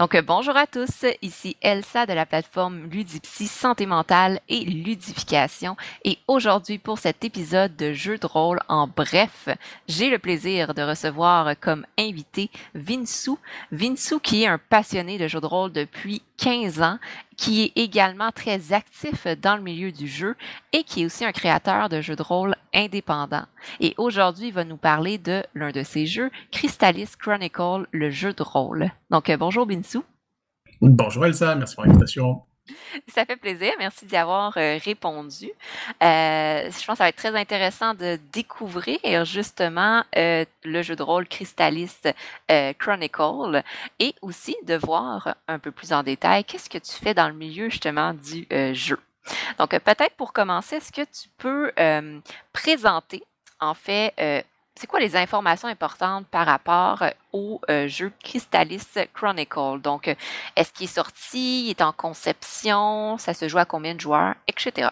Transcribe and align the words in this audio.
Donc, 0.00 0.14
euh, 0.14 0.22
bonjour 0.22 0.56
à 0.56 0.66
tous, 0.66 1.04
ici 1.20 1.58
Elsa 1.60 2.06
de 2.06 2.14
la 2.14 2.24
plateforme 2.24 2.86
Ludipsy 2.86 3.46
Santé 3.46 3.84
mentale 3.84 4.40
et 4.48 4.64
ludification. 4.64 5.76
Et 6.06 6.16
aujourd'hui, 6.26 6.78
pour 6.78 6.98
cet 6.98 7.22
épisode 7.22 7.76
de 7.76 7.92
jeu 7.92 8.16
de 8.16 8.26
rôle 8.26 8.60
en 8.68 8.86
bref, 8.86 9.50
j'ai 9.88 10.08
le 10.08 10.18
plaisir 10.18 10.72
de 10.72 10.80
recevoir 10.80 11.52
comme 11.60 11.84
invité 11.98 12.48
Vinsou. 12.74 13.38
Vinsou 13.72 14.20
qui 14.20 14.44
est 14.44 14.46
un 14.46 14.56
passionné 14.56 15.18
de 15.18 15.28
jeu 15.28 15.38
de 15.38 15.44
rôle 15.44 15.70
depuis 15.70 16.22
15 16.40 16.82
ans, 16.82 16.98
qui 17.36 17.62
est 17.62 17.72
également 17.76 18.30
très 18.32 18.72
actif 18.72 19.26
dans 19.40 19.56
le 19.56 19.62
milieu 19.62 19.92
du 19.92 20.08
jeu 20.08 20.34
et 20.72 20.82
qui 20.84 21.02
est 21.02 21.06
aussi 21.06 21.24
un 21.24 21.32
créateur 21.32 21.88
de 21.88 22.00
jeux 22.00 22.16
de 22.16 22.22
rôle 22.22 22.54
indépendant. 22.74 23.44
Et 23.78 23.94
aujourd'hui, 23.98 24.48
il 24.48 24.54
va 24.54 24.64
nous 24.64 24.76
parler 24.76 25.18
de 25.18 25.42
l'un 25.54 25.70
de 25.70 25.82
ses 25.82 26.06
jeux, 26.06 26.30
Crystallis 26.50 27.10
Chronicle, 27.18 27.86
le 27.92 28.10
jeu 28.10 28.32
de 28.32 28.42
rôle. 28.42 28.90
Donc, 29.10 29.28
euh, 29.28 29.36
bonjour 29.36 29.66
Binsou. 29.66 30.02
Bonjour 30.80 31.26
Elsa, 31.26 31.54
merci 31.54 31.74
pour 31.74 31.84
l'invitation. 31.84 32.42
Ça 33.08 33.24
fait 33.24 33.36
plaisir. 33.36 33.72
Merci 33.78 34.06
d'y 34.06 34.16
avoir 34.16 34.56
euh, 34.56 34.78
répondu. 34.84 35.50
Euh, 36.02 36.70
je 36.70 36.70
pense 36.70 36.80
que 36.80 36.96
ça 36.96 37.04
va 37.04 37.08
être 37.08 37.16
très 37.16 37.36
intéressant 37.36 37.94
de 37.94 38.18
découvrir 38.32 39.24
justement 39.24 40.04
euh, 40.16 40.44
le 40.64 40.82
jeu 40.82 40.96
de 40.96 41.02
rôle 41.02 41.26
Crystallis 41.26 41.96
Chronicle 42.78 43.62
et 43.98 44.14
aussi 44.22 44.56
de 44.64 44.76
voir 44.76 45.36
un 45.48 45.58
peu 45.58 45.70
plus 45.70 45.92
en 45.92 46.02
détail 46.02 46.44
qu'est-ce 46.44 46.70
que 46.70 46.78
tu 46.78 46.92
fais 46.92 47.14
dans 47.14 47.28
le 47.28 47.34
milieu 47.34 47.68
justement 47.68 48.14
du 48.14 48.46
jeu. 48.74 48.98
Donc, 49.58 49.70
peut-être 49.70 50.14
pour 50.16 50.32
commencer, 50.32 50.76
est-ce 50.76 50.92
que 50.92 51.02
tu 51.02 51.28
peux 51.38 51.72
présenter 52.52 53.22
en 53.60 53.74
fait 53.74 54.44
c'est 54.80 54.86
quoi 54.86 54.98
les 54.98 55.14
informations 55.14 55.68
importantes 55.68 56.26
par 56.30 56.46
rapport 56.46 57.02
euh, 57.02 57.10
au 57.34 57.60
euh, 57.68 57.86
jeu 57.86 58.10
Crystallis 58.24 58.86
Chronicle? 59.12 59.78
Donc, 59.82 60.08
euh, 60.08 60.14
est-ce 60.56 60.72
qu'il 60.72 60.84
est 60.84 60.94
sorti, 60.94 61.66
il 61.66 61.70
est 61.70 61.82
en 61.82 61.92
conception, 61.92 63.18
ça 63.18 63.34
se 63.34 63.46
joue 63.46 63.58
à 63.58 63.66
combien 63.66 63.94
de 63.94 64.00
joueurs, 64.00 64.34
etc. 64.48 64.88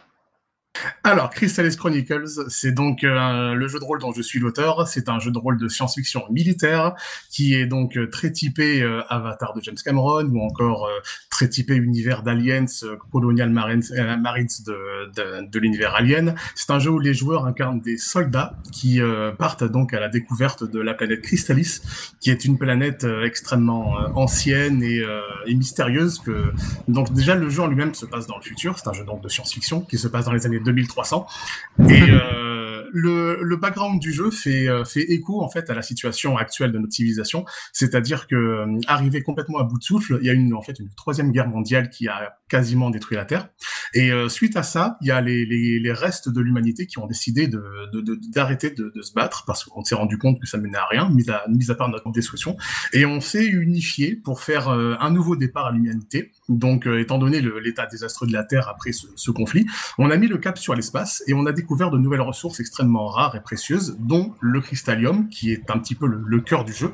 Alors, 1.03 1.31
Crystallis 1.31 1.77
Chronicles, 1.77 2.29
c'est 2.51 2.71
donc 2.71 3.01
le 3.03 3.67
jeu 3.67 3.81
de 3.81 3.85
rôle 3.85 3.99
dont 3.99 4.13
je 4.13 4.23
suis 4.23 4.39
l'auteur. 4.39 4.87
C'est 4.87 5.09
un 5.09 5.19
jeu 5.19 5.33
de 5.33 5.39
rôle 5.39 5.59
de 5.59 5.67
science-fiction 5.67 6.27
militaire 6.31 6.95
qui 7.31 7.55
est 7.55 7.67
donc 7.67 7.99
très 8.13 8.31
typé 8.31 8.85
Avatar 9.09 9.55
de 9.55 9.63
James 9.63 9.79
Cameron 9.83 10.27
ou 10.27 10.41
encore 10.41 10.89
très 11.39 11.49
typé 11.49 11.77
univers 11.77 12.25
d'Aliens, 12.25 12.65
Colonial 13.13 13.49
Marines, 13.51 13.85
Marines 14.21 14.49
de, 14.67 15.59
l'univers 15.61 15.95
Alien. 15.95 16.35
C'est 16.57 16.73
un 16.73 16.81
jeu 16.81 16.91
où 16.91 16.99
les 16.99 17.15
joueurs 17.15 17.47
incarnent 17.47 17.81
des 17.81 17.97
soldats 17.97 18.57
qui 18.73 19.01
partent 19.39 19.63
donc 19.63 19.95
à 19.95 20.01
la 20.01 20.09
découverte 20.09 20.65
de 20.65 20.81
la 20.81 20.95
planète 20.95 21.23
Crystallis, 21.23 21.81
qui 22.19 22.33
est 22.33 22.45
une 22.45 22.59
planète 22.59 23.07
extrêmement 23.25 23.95
ancienne 24.17 24.83
et, 24.83 25.05
mystérieuse. 25.55 26.19
Que 26.19 26.53
donc 26.89 27.13
déjà 27.13 27.37
le 27.37 27.49
jeu 27.51 27.63
en 27.63 27.69
lui-même 27.69 27.95
se 27.95 28.05
passe 28.05 28.27
dans 28.27 28.37
le 28.37 28.43
futur. 28.43 28.77
C'est 28.77 28.89
un 28.89 28.93
jeu 28.93 29.05
donc 29.05 29.23
de 29.23 29.29
science-fiction 29.29 29.83
qui 29.83 29.97
se 29.97 30.09
passe 30.09 30.25
dans 30.25 30.33
les 30.33 30.45
années 30.45 30.59
2300. 30.59 31.25
Et 31.89 32.03
euh, 32.11 32.48
le, 32.93 33.43
le 33.43 33.57
background 33.57 34.01
du 34.01 34.13
jeu 34.13 34.31
fait, 34.31 34.69
euh, 34.69 34.85
fait 34.85 35.03
écho 35.03 35.43
en 35.43 35.49
fait 35.49 35.71
à 35.71 35.75
la 35.75 35.83
situation 35.83 36.37
actuelle 36.37 36.73
de 36.73 36.79
notre 36.79 36.93
civilisation, 36.93 37.45
c'est-à-dire 37.73 38.27
que 38.27 38.37
euh, 38.37 38.79
arrivé 38.87 39.23
complètement 39.23 39.59
à 39.59 39.65
bout 39.65 39.79
de 39.79 39.85
souffle, 39.85 40.19
il 40.21 40.27
y 40.27 40.31
a 40.31 40.33
une 40.33 40.55
en 40.55 40.63
fait 40.63 40.79
une 40.79 40.91
troisième 40.91 41.31
guerre 41.31 41.49
mondiale 41.49 41.91
qui 41.91 42.09
a 42.09 42.38
quasiment 42.49 42.91
détruit 42.91 43.17
la 43.17 43.25
Terre. 43.25 43.49
Et 43.95 44.11
euh, 44.11 44.29
suite 44.29 44.57
à 44.57 44.63
ça, 44.63 44.99
il 45.01 45.09
y 45.09 45.11
a 45.11 45.21
les, 45.21 45.47
les, 45.47 45.79
les 45.79 45.93
restes 45.93 46.29
de 46.29 46.41
l'humanité 46.41 46.87
qui 46.87 46.99
ont 46.99 47.07
décidé 47.07 47.49
de, 47.49 47.63
d'arrêter 48.31 48.71
de, 48.71 48.85
de, 48.85 48.93
de, 48.95 49.03
se 49.03 49.13
battre 49.13 49.45
parce 49.47 49.65
qu'on 49.65 49.85
s'est 49.85 49.95
rendu 49.95 50.19
compte 50.19 50.41
que 50.41 50.47
ça 50.47 50.59
menait 50.59 50.77
à 50.77 50.87
rien, 50.87 51.09
mis 51.11 51.29
à, 51.31 51.45
mis 51.49 51.71
à 51.71 51.75
part 51.75 51.89
notre 51.89 52.11
destruction. 52.11 52.57
Et 52.93 53.07
on 53.07 53.21
s'est 53.21 53.47
unifié 53.47 54.15
pour 54.15 54.41
faire 54.41 54.69
un 54.69 55.11
nouveau 55.11 55.37
départ 55.37 55.67
à 55.67 55.73
l'humanité. 55.73 56.33
Donc, 56.49 56.87
étant 56.87 57.19
donné 57.19 57.41
l'état 57.41 57.87
désastreux 57.87 58.27
de 58.27 58.33
la 58.33 58.45
Terre 58.45 58.69
après 58.69 58.93
ce, 58.93 59.07
ce 59.17 59.31
conflit, 59.31 59.67
on 59.99 60.11
a 60.11 60.17
mis 60.17 60.29
le 60.29 60.39
cap 60.39 60.59
sur 60.59 60.75
l'espace 60.75 61.23
et 61.27 61.35
on 61.35 61.47
a 61.47 61.53
découvert 61.53 61.91
de 61.91 61.99
nouvelles 61.99 62.21
ressources 62.21 62.61
extrêmement 62.61 63.07
rares 63.07 63.37
et 63.37 63.41
précieuses, 63.41 63.97
dont 63.99 64.35
le 64.41 64.61
cristallium, 64.61 65.29
qui 65.29 65.53
est 65.53 65.71
un 65.71 65.79
petit 65.79 65.95
peu 65.95 66.07
le, 66.07 66.23
le 66.27 66.41
cœur 66.41 66.65
du 66.65 66.73
jeu. 66.73 66.93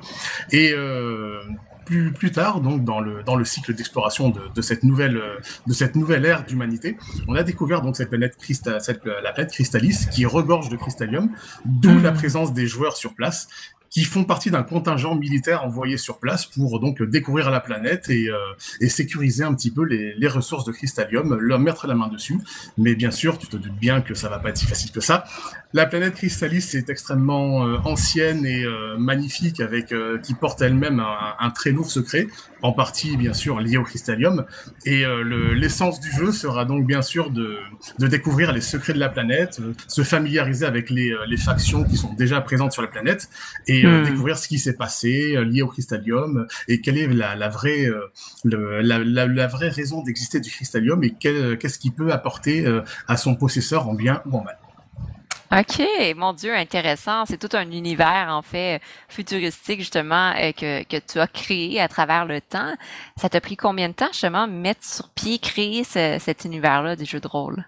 Et 0.50 0.72
euh, 0.72 1.41
plus, 1.84 2.12
plus 2.12 2.33
tard, 2.33 2.61
donc 2.61 2.84
dans 2.84 3.00
le 3.00 3.22
dans 3.22 3.37
le 3.37 3.45
cycle 3.45 3.75
d'exploration 3.75 4.31
de, 4.31 4.41
de, 4.55 4.62
cette 4.62 4.83
nouvelle 4.83 5.21
de 5.67 5.72
cette 5.72 5.97
nouvelle 5.97 6.25
ère 6.25 6.45
d'humanité, 6.45 6.97
on 7.28 7.34
a 7.34 7.43
découvert 7.43 7.83
donc 7.83 7.97
cette 7.97 8.09
planète 8.09 8.37
Christa, 8.37 8.81
cette, 8.81 9.05
la 9.05 9.33
planète 9.33 9.53
Crystalis 9.53 10.06
qui 10.11 10.27
regorge 10.27 10.69
de 10.69 10.77
cristallium, 10.77 11.31
d'où 11.65 11.91
mmh. 11.91 12.03
la 12.03 12.12
présence 12.12 12.53
des 12.53 12.67
joueurs 12.67 12.97
sur 12.97 13.15
place 13.15 13.49
qui 13.94 14.03
font 14.03 14.25
partie 14.25 14.50
d'un 14.50 14.65
contingent 14.65 15.15
militaire 15.15 15.65
envoyé 15.65 15.97
sur 15.99 16.19
place 16.19 16.47
pour 16.47 16.81
donc 16.81 17.00
découvrir 17.00 17.49
la 17.53 17.60
planète 17.60 18.10
et, 18.10 18.28
euh, 18.28 18.88
sécuriser 18.88 19.44
un 19.44 19.55
petit 19.55 19.71
peu 19.71 19.84
les, 19.84 20.27
ressources 20.27 20.65
de 20.65 20.72
cristallium, 20.72 21.37
leur 21.38 21.60
mettre 21.60 21.87
la 21.87 21.94
main 21.94 22.09
dessus. 22.09 22.38
Mais 22.77 22.97
bien 22.97 23.12
sûr, 23.12 23.38
tu 23.38 23.47
te 23.47 23.56
doutes 23.56 23.78
bien 23.78 24.00
que 24.00 24.15
ça 24.15 24.28
va 24.28 24.41
pas 24.41 24.49
être 24.49 24.56
si 24.56 24.66
facile 24.66 24.91
que 24.91 25.00
ça. 25.00 25.25
La 25.72 25.87
planète 25.87 26.15
Crystalis 26.15 26.71
est 26.75 26.88
extrêmement 26.88 27.66
euh, 27.66 27.77
ancienne 27.84 28.47
et 28.47 28.65
euh, 28.65 28.97
magnifique, 28.97 29.60
avec 29.60 29.94
qui 30.22 30.34
porte 30.34 30.60
elle-même 30.60 31.00
un, 31.00 31.50
très 31.50 31.71
lourd 31.71 31.91
secret, 31.91 32.27
en 32.62 32.72
partie 32.72 33.16
bien 33.16 33.33
sûr 33.33 33.60
lié 33.60 33.77
au 33.77 33.84
cristallium. 33.84 34.44
Et 34.87 35.04
l'essence 35.54 36.00
du 36.00 36.10
jeu 36.10 36.33
sera 36.33 36.65
donc 36.65 36.87
bien 36.87 37.03
sûr 37.03 37.31
de, 37.31 37.59
de 37.99 38.06
découvrir 38.09 38.53
les 38.53 38.60
secrets 38.60 38.93
de 38.93 38.99
la 38.99 39.09
planète, 39.09 39.60
se 39.87 40.03
familiariser 40.03 40.66
avec 40.66 40.91
les, 40.91 41.15
les 41.28 41.37
factions 41.37 41.84
qui 41.84 41.97
sont 41.97 42.12
déjà 42.15 42.41
présentes 42.41 42.72
sur 42.72 42.83
la 42.83 42.88
planète 42.88 43.28
et 43.66 43.84
euh, 43.87 44.00
hmm. 44.00 44.05
découvrir 44.05 44.39
ce 44.39 44.49
qui 44.49 44.59
s'est 44.59 44.77
passé 44.77 45.34
euh, 45.37 45.45
lié 45.45 45.62
au 45.62 45.69
cristallium 45.69 46.47
et 46.69 46.81
quelle 46.81 46.99
est 46.99 47.06
la, 47.06 47.37
la 47.37 47.49
vraie, 47.49 47.87
euh, 47.87 48.11
le, 48.45 48.81
la, 48.81 48.99
la, 48.99 49.27
la, 49.27 49.47
vraie 49.47 49.69
raison 49.69 50.03
d'exister 50.03 50.41
du 50.41 50.50
cristallium 50.50 51.03
et 51.05 51.12
qu'est-ce 51.12 51.78
qu'il 51.78 51.93
peut 51.93 52.12
apporter 52.12 52.65
à 53.09 53.17
son 53.17 53.34
possesseur 53.34 53.89
en 53.89 53.95
bien 53.95 54.22
ou 54.27 54.39
en 54.39 54.45
mal. 54.45 54.59
OK, 55.53 55.87
mon 56.17 56.33
Dieu, 56.33 56.55
intéressant. 56.55 57.27
C'est 57.27 57.37
tout 57.37 57.56
un 57.56 57.71
univers, 57.71 58.28
en 58.31 58.43
fait, 58.43 58.81
futuristique, 59.09 59.81
justement, 59.81 60.33
que, 60.33 60.83
que 60.83 60.97
tu 60.97 61.21
as 61.21 61.27
créé 61.28 61.81
à 61.81 61.87
travers 61.87 62.25
le 62.25 62.41
temps. 62.41 62.75
Ça 63.16 63.28
t'a 63.28 63.41
pris 63.41 63.56
combien 63.56 63.89
de 63.89 63.95
temps, 63.95 64.09
justement, 64.12 64.49
mettre 64.49 64.84
sur 64.84 65.09
pied, 65.11 65.39
créer 65.39 65.84
ce, 65.84 66.16
cet 66.19 66.45
univers-là 66.45 66.97
des 66.97 67.05
jeux 67.05 67.21
de 67.21 67.28
rôle? 67.28 67.65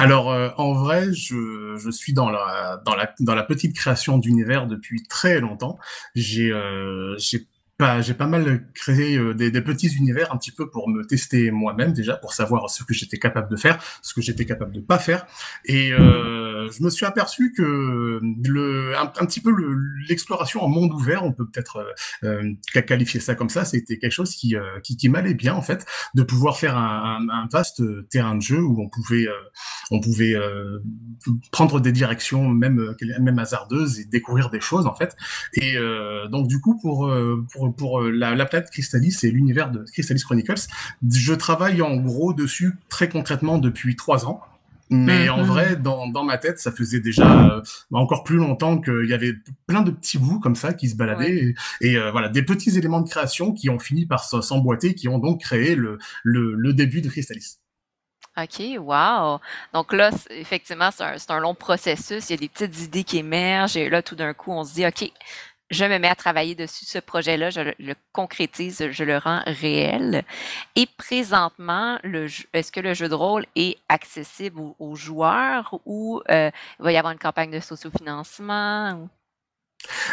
Alors 0.00 0.32
euh, 0.32 0.48
en 0.56 0.72
vrai, 0.72 1.12
je, 1.12 1.76
je, 1.76 1.90
suis 1.90 2.14
dans 2.14 2.30
la, 2.30 2.80
dans 2.86 2.94
la 2.94 3.12
dans 3.20 3.34
la 3.34 3.42
petite 3.42 3.76
création 3.76 4.16
d'univers 4.16 4.66
depuis 4.66 5.02
très 5.02 5.40
longtemps. 5.40 5.78
J'ai 6.14 6.50
euh, 6.50 7.16
pas 7.80 8.00
j'ai 8.00 8.14
pas 8.14 8.26
mal 8.26 8.66
créé 8.74 9.16
euh, 9.16 9.34
des, 9.34 9.50
des, 9.50 9.62
petits 9.62 9.88
univers 9.88 10.32
un 10.32 10.36
petit 10.36 10.52
peu 10.52 10.70
pour 10.70 10.88
me 10.88 11.02
tester 11.04 11.50
moi-même 11.50 11.92
déjà 11.92 12.16
pour 12.16 12.34
savoir 12.34 12.70
ce 12.70 12.84
que 12.84 12.94
j'étais 12.94 13.18
capable 13.18 13.50
de 13.50 13.56
faire, 13.56 13.78
ce 14.02 14.14
que 14.14 14.20
j'étais 14.20 14.44
capable 14.44 14.72
de 14.72 14.80
pas 14.80 14.98
faire 14.98 15.26
et 15.64 15.92
euh, 15.92 16.39
euh, 16.50 16.70
je 16.70 16.82
me 16.82 16.90
suis 16.90 17.06
aperçu 17.06 17.52
que 17.52 18.20
le, 18.22 18.94
un, 18.96 19.06
petit 19.26 19.40
peu 19.40 19.54
l'exploration 20.08 20.62
en 20.62 20.68
monde 20.68 20.92
ouvert, 20.92 21.24
on 21.24 21.32
peut 21.32 21.46
peut-être 21.46 21.76
euh, 22.24 22.52
euh, 22.74 22.82
qualifier 22.82 23.20
ça 23.20 23.34
comme 23.34 23.48
ça, 23.48 23.64
c'était 23.64 23.98
quelque 23.98 24.12
chose 24.12 24.34
qui, 24.34 24.56
euh, 24.56 24.80
qui, 24.82 24.96
qui 24.96 25.08
m'allait 25.08 25.34
bien 25.34 25.54
en 25.54 25.62
fait, 25.62 25.86
de 26.14 26.22
pouvoir 26.22 26.58
faire 26.58 26.76
un, 26.76 27.20
un, 27.20 27.28
un, 27.28 27.48
vaste 27.50 27.82
terrain 28.08 28.34
de 28.34 28.42
jeu 28.42 28.60
où 28.60 28.80
on 28.80 28.88
pouvait, 28.88 29.26
on 29.90 30.00
pouvait 30.00 30.36
prendre 31.50 31.80
des 31.80 31.92
directions 31.92 32.48
même, 32.48 32.94
même 33.20 33.38
hasardeuses 33.38 34.00
et 34.00 34.04
découvrir 34.04 34.50
des 34.50 34.60
choses 34.60 34.86
en 34.86 34.94
fait. 34.94 35.16
Et 35.54 35.76
donc 36.30 36.46
du 36.48 36.60
coup 36.60 36.78
pour, 36.78 37.12
pour, 37.52 37.74
pour 37.74 38.00
la, 38.02 38.34
la 38.34 38.46
planète 38.46 38.70
Crystallis 38.70 39.16
et 39.22 39.30
l'univers 39.30 39.70
de 39.70 39.84
Crystallis 39.92 40.22
Chronicles, 40.22 40.66
je 41.10 41.34
travaille 41.34 41.82
en 41.82 41.96
gros 41.96 42.32
dessus 42.32 42.74
très 42.88 43.08
concrètement 43.08 43.58
depuis 43.58 43.96
trois 43.96 44.26
ans. 44.26 44.40
Mais 44.90 45.28
en 45.28 45.38
mhm. 45.38 45.44
vrai, 45.44 45.76
dans, 45.76 46.08
dans 46.08 46.24
ma 46.24 46.36
tête, 46.36 46.58
ça 46.58 46.72
faisait 46.72 47.00
déjà 47.00 47.54
euh, 47.54 47.62
encore 47.92 48.24
plus 48.24 48.36
longtemps 48.36 48.80
qu'il 48.80 49.08
y 49.08 49.14
avait 49.14 49.34
plein 49.66 49.82
de 49.82 49.92
petits 49.92 50.18
bouts 50.18 50.40
comme 50.40 50.56
ça 50.56 50.72
qui 50.72 50.88
se 50.88 50.96
baladaient 50.96 51.44
ouais. 51.44 51.54
et, 51.80 51.92
et 51.92 51.96
euh, 51.96 52.10
voilà 52.10 52.28
des 52.28 52.42
petits 52.42 52.76
éléments 52.76 53.00
de 53.00 53.08
création 53.08 53.52
qui 53.52 53.70
ont 53.70 53.78
fini 53.78 54.06
par 54.06 54.24
s'emboîter, 54.24 54.94
qui 54.94 55.08
ont 55.08 55.18
donc 55.18 55.42
créé 55.42 55.76
le, 55.76 55.98
le, 56.24 56.54
le 56.54 56.72
début 56.72 57.02
de 57.02 57.08
Crystallis. 57.08 57.58
OK, 58.36 58.62
wow. 58.78 59.40
Donc 59.74 59.92
là, 59.92 60.10
effectivement, 60.30 60.90
c'est 60.92 61.02
un, 61.02 61.16
un, 61.28 61.40
long 61.40 61.54
processus. 61.54 62.30
Il 62.30 62.32
y 62.32 62.34
a 62.34 62.38
des 62.38 62.48
petites 62.48 62.80
idées 62.80 63.04
qui 63.04 63.18
émergent 63.18 63.76
et 63.76 63.90
là, 63.90 64.02
tout 64.02 64.14
d'un 64.14 64.34
coup, 64.34 64.52
on 64.52 64.64
se 64.64 64.74
dit, 64.74 64.86
OK, 64.86 65.10
je 65.70 65.84
me 65.84 65.98
mets 65.98 66.08
à 66.08 66.14
travailler 66.14 66.54
dessus 66.54 66.84
ce 66.84 66.98
projet-là, 66.98 67.50
je 67.50 67.60
le, 67.60 67.94
concrétise, 68.12 68.90
je 68.90 69.04
le 69.04 69.18
rends 69.18 69.42
réel. 69.46 70.24
Et 70.76 70.86
présentement, 70.86 71.98
est-ce 72.52 72.72
que 72.72 72.80
le 72.80 72.94
jeu 72.94 73.08
de 73.08 73.14
rôle 73.14 73.46
est 73.56 73.78
accessible 73.88 74.60
aux, 74.78 74.96
joueurs 74.96 75.78
ou 75.86 76.20
euh, 76.30 76.50
il 76.78 76.82
va 76.82 76.92
y 76.92 76.96
avoir 76.96 77.12
une 77.12 77.18
campagne 77.18 77.50
de 77.50 77.60
sociofinancement? 77.60 79.08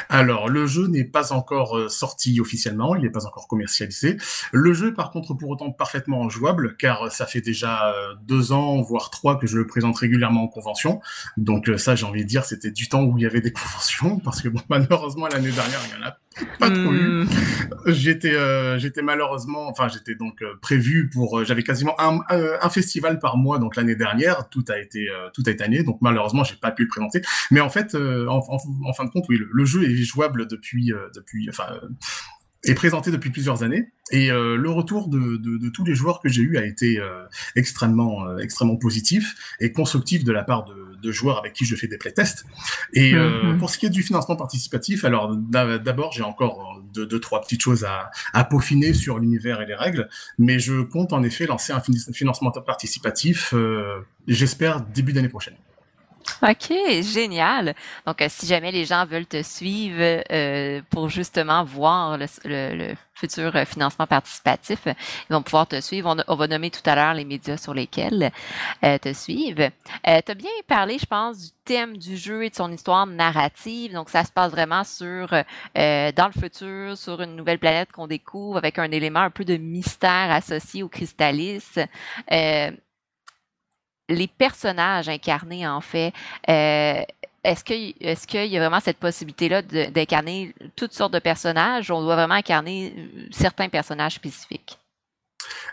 Alors, 0.09 0.49
le 0.49 0.65
jeu 0.65 0.87
n'est 0.87 1.03
pas 1.03 1.33
encore 1.33 1.77
euh, 1.77 1.89
sorti 1.89 2.39
officiellement, 2.39 2.95
il 2.95 3.03
n'est 3.03 3.09
pas 3.09 3.25
encore 3.25 3.47
commercialisé. 3.47 4.17
Le 4.51 4.73
jeu, 4.73 4.93
par 4.93 5.11
contre, 5.11 5.33
pour 5.33 5.49
autant 5.49 5.71
parfaitement 5.71 6.29
jouable, 6.29 6.75
car 6.77 7.11
ça 7.11 7.25
fait 7.25 7.41
déjà 7.41 7.91
euh, 7.91 8.13
deux 8.23 8.51
ans, 8.51 8.81
voire 8.81 9.09
trois, 9.09 9.37
que 9.37 9.47
je 9.47 9.57
le 9.57 9.67
présente 9.67 9.97
régulièrement 9.97 10.43
en 10.43 10.47
convention. 10.47 11.01
Donc 11.35 11.69
euh, 11.69 11.77
ça, 11.77 11.95
j'ai 11.95 12.05
envie 12.05 12.23
de 12.23 12.29
dire, 12.29 12.45
c'était 12.45 12.71
du 12.71 12.87
temps 12.87 13.03
où 13.03 13.17
il 13.17 13.23
y 13.23 13.25
avait 13.25 13.41
des 13.41 13.51
conventions, 13.53 14.19
parce 14.19 14.41
que 14.41 14.49
malheureusement, 14.69 15.27
l'année 15.27 15.51
dernière, 15.51 15.79
il 15.87 15.99
y 15.99 16.03
en 16.03 16.07
a 16.07 16.17
pas 16.59 16.69
trop 16.69 16.93
eu. 16.93 17.23
Hmm. 17.23 17.27
J'étais, 17.87 18.33
euh, 18.33 18.77
j'étais 18.77 19.01
malheureusement, 19.01 19.67
enfin, 19.69 19.87
j'étais 19.87 20.15
donc 20.15 20.41
euh, 20.41 20.55
prévu 20.61 21.09
pour, 21.09 21.39
euh, 21.39 21.45
j'avais 21.45 21.63
quasiment 21.63 21.99
un, 21.99 22.19
un, 22.29 22.69
festival 22.69 23.19
par 23.19 23.37
mois, 23.37 23.59
donc 23.59 23.75
l'année 23.75 23.95
dernière, 23.95 24.49
tout 24.49 24.65
a 24.69 24.77
été, 24.77 25.07
tout 25.33 25.43
a 25.47 25.51
été 25.51 25.63
annulé, 25.63 25.83
donc 25.83 25.99
malheureusement, 26.01 26.43
j'ai 26.43 26.55
pas 26.55 26.71
pu 26.71 26.83
le 26.83 26.89
présenter. 26.89 27.21
Mais 27.51 27.61
en 27.61 27.69
fait, 27.69 27.95
en, 27.95 28.39
en, 28.39 28.93
fin 28.93 29.05
de 29.05 29.09
compte, 29.09 29.25
oui, 29.29 29.39
le, 29.39 29.65
jeu 29.65 29.83
est 29.83 29.95
jouable 29.95 30.47
depuis, 30.47 30.91
depuis, 31.15 31.47
enfin, 31.49 31.65
est 32.63 32.73
présenté 32.73 33.11
depuis 33.11 33.29
plusieurs 33.29 33.63
années 33.63 33.91
et 34.11 34.31
euh, 34.31 34.55
le 34.55 34.69
retour 34.69 35.09
de, 35.09 35.37
de, 35.37 35.57
de, 35.57 35.69
tous 35.69 35.83
les 35.83 35.95
joueurs 35.95 36.21
que 36.21 36.29
j'ai 36.29 36.41
eu 36.41 36.57
a 36.57 36.65
été 36.65 36.99
euh, 36.99 37.23
extrêmement 37.55 38.25
euh, 38.25 38.37
extrêmement 38.37 38.77
positif 38.77 39.35
et 39.59 39.71
constructif 39.71 40.23
de 40.23 40.31
la 40.31 40.43
part 40.43 40.65
de, 40.65 40.73
de, 41.01 41.11
joueurs 41.11 41.39
avec 41.39 41.53
qui 41.53 41.65
je 41.65 41.75
fais 41.75 41.87
des 41.87 41.97
playtests. 41.97 42.45
Et 42.93 43.13
mm-hmm. 43.13 43.57
pour 43.57 43.69
ce 43.69 43.77
qui 43.77 43.85
est 43.85 43.89
du 43.89 44.03
financement 44.03 44.35
participatif, 44.35 45.05
alors 45.05 45.35
d'abord 45.35 46.11
j'ai 46.11 46.23
encore 46.23 46.81
deux, 46.93 47.05
deux, 47.05 47.19
trois 47.19 47.41
petites 47.41 47.61
choses 47.61 47.83
à, 47.83 48.11
à 48.33 48.43
peaufiner 48.43 48.93
sur 48.93 49.19
l'univers 49.19 49.61
et 49.61 49.65
les 49.65 49.75
règles, 49.75 50.09
mais 50.37 50.59
je 50.59 50.81
compte 50.81 51.13
en 51.13 51.23
effet 51.23 51.45
lancer 51.45 51.73
un 51.73 51.81
financement 52.13 52.51
participatif, 52.51 53.53
j'espère 54.27 54.81
début 54.81 55.13
d'année 55.13 55.29
prochaine. 55.29 55.55
OK, 56.43 56.73
génial. 57.01 57.73
Donc, 58.05 58.21
euh, 58.21 58.27
si 58.29 58.45
jamais 58.45 58.71
les 58.71 58.85
gens 58.85 59.05
veulent 59.05 59.25
te 59.25 59.41
suivre 59.41 60.23
euh, 60.31 60.81
pour 60.89 61.09
justement 61.09 61.63
voir 61.63 62.17
le, 62.17 62.93
futur 63.17 63.55
euh, 63.55 63.65
financement 63.65 64.07
participatif, 64.07 64.79
ils 64.85 65.33
vont 65.33 65.41
pouvoir 65.41 65.67
te 65.67 65.79
suivre. 65.81 66.15
On, 66.27 66.35
va 66.35 66.47
nommer 66.47 66.69
tout 66.69 66.87
à 66.87 66.95
l'heure 66.95 67.13
les 67.13 67.25
médias 67.25 67.57
sur 67.57 67.73
lesquels 67.73 68.31
te 68.81 69.13
suivre. 69.13 69.69
tu 70.03 70.09
as 70.31 70.35
bien 70.35 70.51
parlé, 70.67 70.97
je 70.99 71.05
pense, 71.05 71.39
du 71.39 71.49
thème 71.65 71.97
du 71.97 72.15
jeu 72.15 72.45
et 72.45 72.49
de 72.49 72.55
son 72.55 72.71
histoire 72.71 73.07
narrative. 73.07 73.93
Donc, 73.93 74.09
ça 74.09 74.23
se 74.23 74.31
passe 74.31 74.51
vraiment 74.51 74.83
sur 74.83 75.29
dans 75.29 76.31
le 76.33 76.39
futur, 76.39 76.97
sur 76.97 77.21
une 77.21 77.35
nouvelle 77.35 77.59
planète 77.59 77.91
qu'on 77.91 78.07
découvre 78.07 78.57
avec 78.57 78.77
un 78.77 78.91
élément 78.91 79.21
un 79.21 79.31
peu 79.31 79.45
de 79.45 79.57
mystère 79.57 80.31
associé 80.31 80.83
au 80.83 80.89
cristallis 80.89 81.63
les 84.09 84.27
personnages 84.27 85.09
incarnés, 85.09 85.67
en 85.67 85.81
fait, 85.81 86.13
euh, 86.49 87.01
est-ce 87.43 87.63
qu'il 87.63 88.45
y 88.45 88.57
a 88.57 88.59
vraiment 88.59 88.79
cette 88.79 88.97
possibilité-là 88.97 89.61
d'incarner 89.61 90.53
toutes 90.75 90.93
sortes 90.93 91.13
de 91.13 91.19
personnages? 91.19 91.89
Ou 91.89 91.93
on 91.93 92.01
doit 92.01 92.15
vraiment 92.15 92.35
incarner 92.35 92.93
euh, 92.97 93.27
certains 93.31 93.69
personnages 93.69 94.15
spécifiques? 94.15 94.79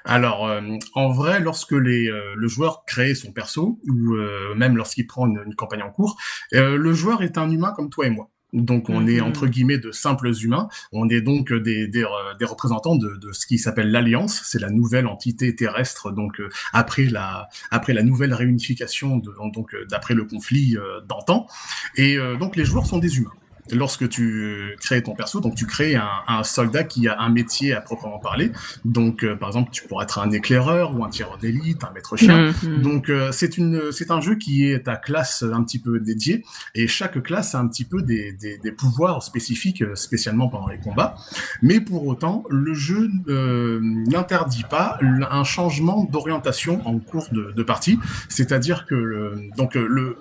Alors, 0.04 0.46
euh, 0.46 0.60
en 0.94 1.10
vrai, 1.10 1.40
lorsque 1.40 1.72
les, 1.72 2.10
le 2.36 2.48
joueur 2.48 2.84
crée 2.86 3.14
son 3.14 3.32
perso, 3.32 3.80
ou 3.88 4.16
même 4.54 4.76
lorsqu'il 4.76 5.06
prend 5.06 5.26
une, 5.26 5.54
campagne 5.54 5.82
en 5.82 5.90
cours, 5.90 6.16
le 6.52 6.92
joueur 6.92 7.22
est 7.22 7.38
un 7.38 7.50
humain 7.50 7.72
comme 7.74 7.90
toi 7.90 8.06
et 8.06 8.10
moi. 8.10 8.30
Donc 8.54 8.88
on 8.88 9.06
est 9.06 9.20
mhm. 9.20 9.26
entre 9.26 9.46
guillemets 9.46 9.78
de 9.78 9.90
simples 9.90 10.32
humains. 10.42 10.68
On 10.92 11.08
est 11.08 11.20
donc 11.20 11.52
des, 11.52 11.88
des, 11.88 12.06
des 12.38 12.44
représentants 12.44 12.96
de, 12.96 13.16
de, 13.16 13.32
ce 13.32 13.46
qui 13.46 13.58
s'appelle 13.58 13.90
l'Alliance. 13.90 14.40
C'est 14.44 14.60
la 14.60 14.70
nouvelle 14.70 15.06
entité 15.06 15.54
terrestre. 15.54 16.12
Donc 16.12 16.40
euh, 16.40 16.48
après 16.72 17.04
la 17.04 17.48
après 17.70 17.92
la 17.92 18.02
nouvelle 18.02 18.32
réunification, 18.32 19.18
de, 19.18 19.32
donc 19.52 19.74
euh, 19.74 19.84
d'après 19.86 20.14
le 20.14 20.24
conflit 20.24 20.76
euh, 20.76 21.00
d'antan. 21.00 21.46
Et 21.96 22.16
donc 22.38 22.56
les 22.56 22.64
joueurs 22.64 22.86
sont 22.86 22.98
des 22.98 23.18
humains 23.18 23.32
lorsque 23.72 24.08
tu 24.08 24.76
crées 24.80 25.02
ton 25.02 25.14
perso, 25.14 25.40
donc 25.40 25.54
tu 25.54 25.66
crées 25.66 25.94
un, 25.94 26.08
un, 26.28 26.44
soldat 26.44 26.84
qui 26.84 27.08
a 27.08 27.20
un 27.20 27.30
métier 27.30 27.72
à 27.72 27.80
proprement 27.80 28.18
parler. 28.18 28.52
Donc, 28.84 29.24
euh, 29.24 29.36
par 29.36 29.48
exemple, 29.48 29.70
tu 29.72 29.86
pourrais 29.86 30.04
être 30.04 30.18
un 30.18 30.30
éclaireur 30.30 30.96
ou 30.96 31.04
un 31.04 31.08
tireur 31.08 31.38
d'élite, 31.38 31.82
un 31.84 31.92
maître 31.92 32.16
chien. 32.16 32.50
Mm-hmm. 32.50 32.82
Donc, 32.82 33.08
euh, 33.08 33.32
c'est 33.32 33.56
une, 33.56 33.90
c'est 33.92 34.10
un 34.10 34.20
jeu 34.20 34.34
qui 34.34 34.66
est 34.66 34.86
à 34.88 34.96
classe 34.96 35.42
un 35.42 35.62
petit 35.62 35.78
peu 35.78 36.00
dédiée 36.00 36.44
et 36.74 36.86
chaque 36.86 37.22
classe 37.22 37.54
a 37.54 37.58
un 37.58 37.68
petit 37.68 37.84
peu 37.84 38.02
des, 38.02 38.32
des, 38.32 38.58
des 38.58 38.72
pouvoirs 38.72 39.22
spécifiques, 39.22 39.82
euh, 39.82 39.94
spécialement 39.94 40.48
pendant 40.48 40.68
les 40.68 40.78
combats. 40.78 41.14
Mais 41.62 41.80
pour 41.80 42.06
autant, 42.06 42.44
le 42.50 42.74
jeu 42.74 43.10
n'interdit 43.26 44.64
pas 44.68 44.98
un 45.00 45.44
changement 45.44 46.04
d'orientation 46.04 46.86
en 46.86 46.98
cours 46.98 47.28
de, 47.32 47.52
de 47.52 47.62
partie. 47.62 47.98
C'est-à-dire 48.28 48.86
que 48.86 49.38
donc 49.56 49.74
le 49.74 50.18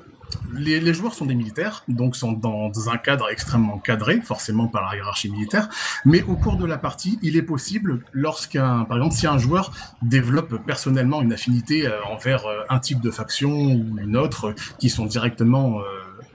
les, 0.53 0.93
joueurs 0.93 1.13
sont 1.13 1.25
des 1.25 1.35
militaires, 1.35 1.83
donc 1.87 2.15
sont 2.15 2.33
dans 2.33 2.71
un 2.89 2.97
cadre 2.97 3.29
extrêmement 3.29 3.79
cadré, 3.79 4.21
forcément 4.21 4.67
par 4.67 4.89
la 4.89 4.95
hiérarchie 4.95 5.29
militaire. 5.29 5.69
Mais 6.05 6.23
au 6.23 6.35
cours 6.35 6.57
de 6.57 6.65
la 6.65 6.77
partie, 6.77 7.19
il 7.21 7.37
est 7.37 7.43
possible, 7.43 7.99
lorsqu'un, 8.11 8.85
par 8.85 8.97
exemple, 8.97 9.15
si 9.15 9.27
un 9.27 9.37
joueur 9.37 9.71
développe 10.01 10.65
personnellement 10.65 11.21
une 11.21 11.33
affinité 11.33 11.87
euh, 11.87 12.03
envers 12.05 12.45
euh, 12.45 12.61
un 12.69 12.79
type 12.79 13.01
de 13.01 13.11
faction 13.11 13.51
ou 13.51 13.97
une 13.99 14.17
autre 14.17 14.53
qui 14.79 14.89
sont 14.89 15.05
directement 15.05 15.79
euh, 15.79 15.83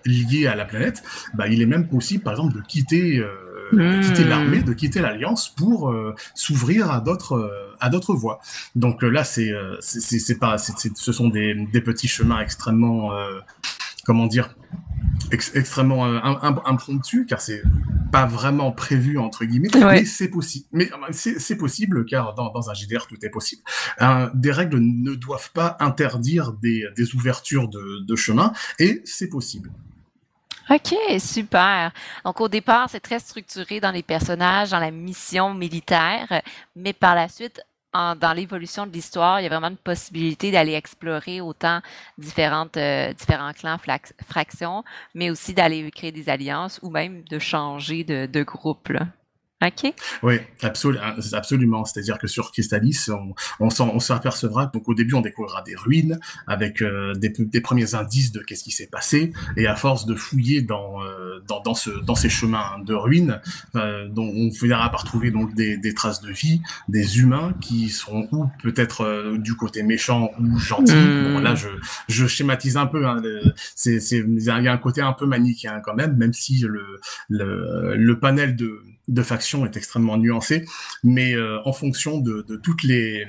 liés 0.04 0.46
à 0.46 0.54
la 0.54 0.64
planète, 0.64 1.02
bah, 1.34 1.48
il 1.48 1.62
est 1.62 1.66
même 1.66 1.88
possible, 1.88 2.22
par 2.22 2.34
exemple, 2.34 2.54
de 2.54 2.60
quitter 2.60 3.22
de 3.70 4.00
quitter 4.00 4.24
hmm. 4.24 4.28
l'armée, 4.28 4.62
de 4.62 4.72
quitter 4.72 5.00
l'alliance 5.00 5.50
pour 5.50 5.94
s'ouvrir 6.34 6.90
à 6.90 7.00
d'autres 7.00 7.68
à 7.80 7.90
d'autres 7.90 8.14
voies. 8.14 8.40
Donc 8.76 9.02
là, 9.02 9.24
c'est 9.24 9.52
c'est 9.80 10.38
pas, 10.38 10.56
ce 10.56 11.12
sont 11.12 11.28
des, 11.28 11.54
des 11.70 11.82
petits 11.82 12.08
chemins 12.08 12.40
extrêmement 12.40 13.10
comment 14.08 14.26
dire, 14.26 14.54
extrêmement 15.32 16.06
euh, 16.06 16.18
impromptu, 16.64 17.26
car 17.26 17.42
c'est 17.42 17.62
pas 18.10 18.24
vraiment 18.24 18.72
prévu 18.72 19.18
entre 19.18 19.44
guillemets, 19.44 19.68
mais 19.74 20.06
c'est 20.06 20.28
possible. 20.28 20.64
Mais 20.72 20.90
euh, 20.90 21.12
c'est 21.12 21.56
possible 21.56 22.06
car 22.06 22.34
dans, 22.34 22.50
dans, 22.50 22.70
un 22.70 22.74
JDR 22.74 23.06
tout 23.06 23.22
est 23.22 23.28
possible. 23.28 23.60
des 24.32 24.50
règles 24.50 24.78
ne 24.78 25.14
doivent 25.14 25.52
pas 25.52 25.76
interdire 25.78 26.54
des, 26.54 26.86
des 26.96 27.14
ouvertures 27.14 27.68
de, 27.68 28.02
de 28.02 28.16
chemin 28.16 28.54
et 28.78 29.02
c'est 29.04 29.28
possible. 29.28 29.70
OK, 30.70 30.94
super. 31.18 31.92
Donc 32.24 32.40
au 32.40 32.48
départ, 32.48 32.88
c'est 32.88 33.00
très 33.00 33.18
structuré 33.18 33.80
dans 33.80 33.90
les 33.90 34.02
personnages, 34.02 34.70
dans 34.70 34.78
la 34.78 34.90
mission 34.90 35.52
militaire, 35.52 36.42
mais 36.76 36.94
par 36.94 37.14
la 37.14 37.28
suite, 37.28 37.60
dans 37.94 38.32
l'évolution 38.34 38.86
de 38.86 38.92
l'histoire, 38.92 39.40
il 39.40 39.44
y 39.44 39.46
a 39.46 39.48
vraiment 39.48 39.68
une 39.68 39.76
possibilité 39.76 40.50
d'aller 40.50 40.74
explorer 40.74 41.40
autant 41.40 41.80
différentes, 42.18 42.76
euh, 42.76 43.12
différents 43.14 43.52
clans, 43.52 43.78
fractions, 44.26 44.84
mais 45.14 45.30
aussi 45.30 45.54
d'aller 45.54 45.90
créer 45.90 46.12
des 46.12 46.28
alliances 46.28 46.78
ou 46.82 46.90
même 46.90 47.22
de 47.24 47.38
changer 47.38 48.04
de, 48.04 48.42
groupe. 48.42 48.92
OK? 49.60 49.92
Oui, 50.22 50.34
absolument. 50.62 51.84
C'est-à-dire 51.84 52.18
que 52.18 52.28
sur 52.28 52.52
Crystallis, 52.52 53.06
on, 53.08 53.34
on, 53.58 53.98
s'apercevra, 53.98 54.66
donc 54.66 54.88
au 54.88 54.94
début, 54.94 55.14
on 55.14 55.20
découvrira 55.20 55.62
des 55.62 55.74
ruines 55.74 56.20
avec 56.46 56.80
euh, 56.80 57.14
des, 57.14 57.30
des, 57.30 57.60
premiers 57.60 57.96
indices 57.96 58.30
de 58.30 58.40
qu'est-ce 58.40 58.62
qui 58.62 58.70
s'est 58.70 58.86
passé. 58.86 59.32
Et 59.56 59.66
à 59.66 59.74
force 59.74 60.06
de 60.06 60.14
fouiller 60.14 60.62
dans, 60.62 61.02
euh, 61.02 61.17
dans, 61.48 61.60
dans, 61.60 61.74
ce, 61.74 61.90
dans 62.04 62.14
ces 62.14 62.28
chemins 62.28 62.78
de 62.84 62.94
ruines, 62.94 63.40
euh, 63.74 64.08
dont 64.08 64.28
on 64.28 64.50
finira 64.50 64.90
par 64.90 65.04
trouver 65.04 65.30
donc 65.30 65.54
des, 65.54 65.76
des, 65.76 65.94
traces 65.94 66.20
de 66.20 66.30
vie, 66.30 66.60
des 66.88 67.18
humains 67.20 67.54
qui 67.60 67.88
sont 67.88 68.28
ou 68.32 68.46
peut-être 68.62 69.02
euh, 69.02 69.38
du 69.38 69.54
côté 69.54 69.82
méchant 69.82 70.30
ou 70.38 70.58
gentil. 70.58 70.94
Hmm. 70.94 71.34
Bon, 71.34 71.40
là, 71.40 71.54
je, 71.54 71.68
je 72.08 72.26
schématise 72.26 72.76
un 72.76 72.86
peu. 72.86 73.06
Hein, 73.06 73.22
c'est, 73.74 73.98
il 74.10 74.42
y 74.42 74.50
a 74.50 74.72
un 74.72 74.78
côté 74.78 75.00
un 75.00 75.12
peu 75.12 75.26
manichéen 75.26 75.80
quand 75.80 75.94
même, 75.94 76.16
même 76.16 76.32
si 76.32 76.58
le, 76.60 77.00
le, 77.28 77.96
le 77.96 78.18
panel 78.18 78.56
de 78.56 78.82
de 79.08 79.22
faction 79.22 79.64
est 79.64 79.76
extrêmement 79.76 80.18
nuancé, 80.18 80.66
mais 81.02 81.34
euh, 81.34 81.58
en 81.64 81.72
fonction 81.72 82.18
de, 82.18 82.44
de 82.46 82.56
toutes 82.56 82.82
les 82.82 83.26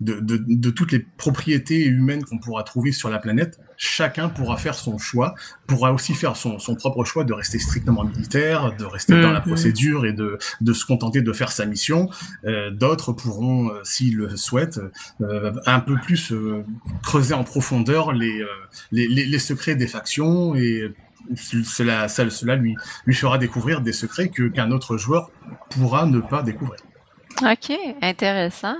de, 0.00 0.20
de, 0.20 0.38
de, 0.38 0.70
toutes 0.70 0.92
les 0.92 1.00
propriétés 1.00 1.84
humaines 1.84 2.24
qu'on 2.24 2.38
pourra 2.38 2.62
trouver 2.62 2.92
sur 2.92 3.10
la 3.10 3.18
planète, 3.18 3.58
chacun 3.76 4.28
pourra 4.28 4.56
faire 4.56 4.74
son 4.74 4.98
choix, 4.98 5.34
pourra 5.66 5.92
aussi 5.92 6.14
faire 6.14 6.36
son, 6.36 6.58
son 6.58 6.74
propre 6.74 7.04
choix 7.04 7.24
de 7.24 7.32
rester 7.32 7.58
strictement 7.58 8.04
militaire, 8.04 8.74
de 8.76 8.84
rester 8.84 9.20
dans 9.20 9.32
la 9.32 9.40
mhm. 9.40 9.46
procédure 9.46 10.06
et 10.06 10.12
de, 10.12 10.38
de 10.60 10.72
se 10.72 10.84
contenter 10.84 11.22
de 11.22 11.32
faire 11.32 11.52
sa 11.52 11.66
mission. 11.66 12.08
Euh, 12.44 12.70
D'autres 12.70 13.12
pourront, 13.12 13.70
euh, 13.70 13.80
s'ils 13.84 14.16
le 14.16 14.36
souhaitent, 14.36 14.80
euh, 15.20 15.52
un 15.66 15.80
peu 15.80 15.96
plus 15.96 16.32
euh, 16.32 16.64
creuser 17.02 17.34
en 17.34 17.44
profondeur 17.44 18.12
les, 18.12 18.44
les, 18.92 19.08
les, 19.08 19.26
les 19.26 19.38
secrets 19.38 19.76
des 19.76 19.86
factions 19.86 20.54
et 20.54 20.94
cela, 21.34 22.08
cela 22.08 22.56
lui, 22.56 22.76
lui 23.06 23.14
fera 23.14 23.38
découvrir 23.38 23.82
des 23.82 23.92
secrets 23.92 24.30
que 24.30 24.48
qu'un 24.48 24.70
autre 24.70 24.96
joueur 24.96 25.30
pourra 25.70 26.06
ne 26.06 26.20
pas 26.20 26.42
découvrir. 26.42 26.80
OK, 27.42 27.72
intéressant. 28.02 28.76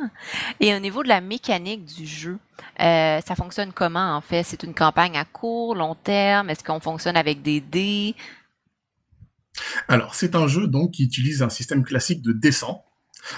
Et 0.60 0.74
au 0.74 0.78
niveau 0.78 1.02
de 1.02 1.08
la 1.08 1.20
mécanique 1.20 1.84
du 1.84 2.06
jeu, 2.06 2.38
euh, 2.80 3.20
ça 3.20 3.34
fonctionne 3.34 3.72
comment 3.72 4.16
en 4.16 4.20
fait? 4.20 4.42
C'est 4.42 4.62
une 4.62 4.74
campagne 4.74 5.16
à 5.16 5.24
court, 5.24 5.74
long 5.74 5.94
terme? 5.94 6.50
Est-ce 6.50 6.64
qu'on 6.64 6.80
fonctionne 6.80 7.16
avec 7.16 7.42
des 7.42 7.60
dés? 7.60 8.14
Alors, 9.88 10.14
c'est 10.14 10.34
un 10.34 10.46
jeu 10.46 10.66
donc 10.66 10.92
qui 10.92 11.04
utilise 11.04 11.42
un 11.42 11.48
système 11.48 11.84
classique 11.84 12.22
de 12.22 12.32
descente. 12.32 12.82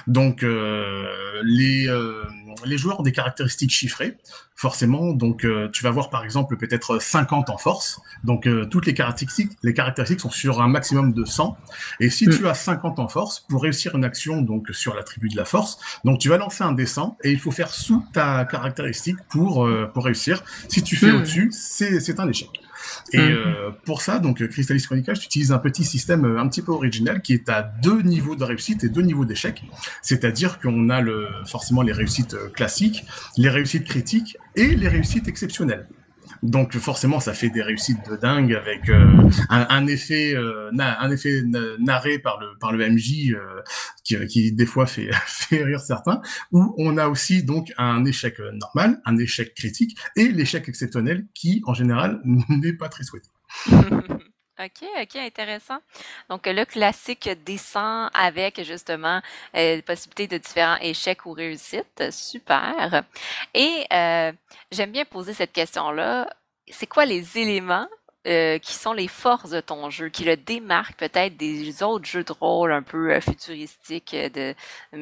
Donc 0.06 0.42
euh, 0.42 1.04
les, 1.42 1.88
euh, 1.88 2.24
les 2.64 2.78
joueurs 2.78 3.00
ont 3.00 3.02
des 3.02 3.12
caractéristiques 3.12 3.70
chiffrées, 3.70 4.16
forcément. 4.54 5.12
Donc 5.12 5.44
euh, 5.44 5.68
tu 5.72 5.82
vas 5.82 5.90
voir 5.90 6.10
par 6.10 6.24
exemple 6.24 6.56
peut-être 6.56 7.00
50 7.00 7.50
en 7.50 7.58
force. 7.58 8.00
Donc 8.24 8.48
toutes 8.70 8.86
les 8.86 8.94
caractéristiques, 8.94 9.52
les 9.62 9.74
caractéristiques 9.74 10.20
sont 10.20 10.30
sur 10.30 10.60
un 10.60 10.68
maximum 10.68 11.12
de 11.12 11.24
100. 11.24 11.56
Et 12.00 12.10
si 12.10 12.28
tu 12.28 12.42
mm. 12.42 12.46
as 12.46 12.54
50 12.54 12.98
en 12.98 13.08
force, 13.08 13.40
pour 13.48 13.62
réussir 13.62 13.94
une 13.96 14.04
action 14.04 14.42
donc 14.42 14.68
sur 14.72 14.94
l'attribut 14.94 15.28
de 15.28 15.36
la 15.36 15.44
force, 15.44 15.78
donc 16.04 16.18
tu 16.18 16.28
vas 16.28 16.38
lancer 16.38 16.64
un 16.64 16.72
dessin 16.72 17.16
et 17.24 17.30
il 17.30 17.38
faut 17.38 17.50
faire 17.50 17.70
sous 17.70 18.04
ta 18.12 18.44
caractéristique 18.44 19.18
pour 19.28 19.68
pour 19.92 20.04
réussir. 20.04 20.42
Si 20.68 20.82
tu 20.82 20.96
fais 20.96 21.12
mm. 21.12 21.16
au-dessus, 21.16 21.50
c'est 21.52 22.20
un 22.20 22.28
échec. 22.28 22.61
Et 23.12 23.18
mmh. 23.18 23.74
pour 23.84 24.02
ça, 24.02 24.18
donc 24.18 24.46
Crystallis 24.46 24.82
Chronicles 24.82 25.12
utilise 25.12 25.52
un 25.52 25.58
petit 25.58 25.84
système 25.84 26.24
un 26.24 26.48
petit 26.48 26.62
peu 26.62 26.72
original 26.72 27.22
qui 27.22 27.34
est 27.34 27.48
à 27.48 27.62
deux 27.62 28.02
niveaux 28.02 28.36
de 28.36 28.44
réussite 28.44 28.84
et 28.84 28.88
deux 28.88 29.02
niveaux 29.02 29.24
d'échec. 29.24 29.62
C'est-à-dire 30.02 30.58
qu'on 30.60 30.88
a 30.90 31.00
le, 31.00 31.28
forcément 31.46 31.82
les 31.82 31.92
réussites 31.92 32.36
classiques, 32.52 33.04
les 33.36 33.50
réussites 33.50 33.84
critiques 33.84 34.36
et 34.56 34.74
les 34.74 34.88
réussites 34.88 35.28
exceptionnelles. 35.28 35.86
Donc 36.42 36.76
forcément, 36.76 37.20
ça 37.20 37.34
fait 37.34 37.50
des 37.50 37.62
réussites 37.62 38.08
de 38.08 38.16
dingue 38.16 38.54
avec 38.54 38.88
euh, 38.88 39.30
un, 39.48 39.86
effet, 39.86 40.34
euh, 40.34 40.70
un 40.78 41.10
effet 41.10 41.42
narré 41.78 42.18
par 42.18 42.40
le 42.40 42.58
par 42.58 42.72
le 42.72 42.88
MJ 42.88 43.32
euh, 43.32 43.60
qui, 44.04 44.26
qui, 44.26 44.52
des 44.52 44.66
fois 44.66 44.86
fait 44.86 45.10
fait 45.26 45.62
rire 45.62 45.80
certains. 45.80 46.20
Où 46.50 46.74
on 46.78 46.96
a 46.96 47.08
aussi 47.08 47.42
donc 47.42 47.72
un 47.78 48.04
échec 48.04 48.38
normal, 48.54 49.00
un 49.04 49.16
échec 49.18 49.54
critique 49.54 49.96
et 50.16 50.28
l'échec 50.28 50.68
exceptionnel 50.68 51.26
qui 51.34 51.62
en 51.66 51.74
général 51.74 52.20
n'est 52.48 52.72
pas 52.72 52.88
très 52.88 53.04
souhaité. 53.04 53.28
OK, 54.64 54.86
OK, 55.00 55.16
intéressant. 55.16 55.78
Donc, 56.28 56.46
le 56.46 56.64
classique 56.64 57.28
descend 57.44 58.10
avec 58.14 58.62
justement 58.62 59.20
euh, 59.56 59.82
possibilité 59.82 60.28
de 60.28 60.38
différents 60.38 60.76
échecs 60.80 61.26
ou 61.26 61.32
réussites. 61.32 62.10
Super. 62.12 63.02
Et 63.54 63.86
euh, 63.92 64.32
j'aime 64.70 64.92
bien 64.92 65.04
poser 65.04 65.34
cette 65.34 65.52
question-là. 65.52 66.28
C'est 66.68 66.86
quoi 66.86 67.04
les 67.04 67.38
éléments 67.38 67.88
euh, 68.26 68.58
qui 68.58 68.74
sont 68.74 68.92
les 68.92 69.08
forces 69.08 69.50
de 69.50 69.60
ton 69.60 69.90
jeu, 69.90 70.08
qui 70.10 70.24
le 70.24 70.36
démarquent 70.36 70.96
peut-être 70.96 71.36
des 71.36 71.82
autres 71.82 72.04
jeux 72.04 72.24
de 72.24 72.32
rôle 72.32 72.72
un 72.72 72.82
peu 72.82 73.18
futuristiques 73.20 74.16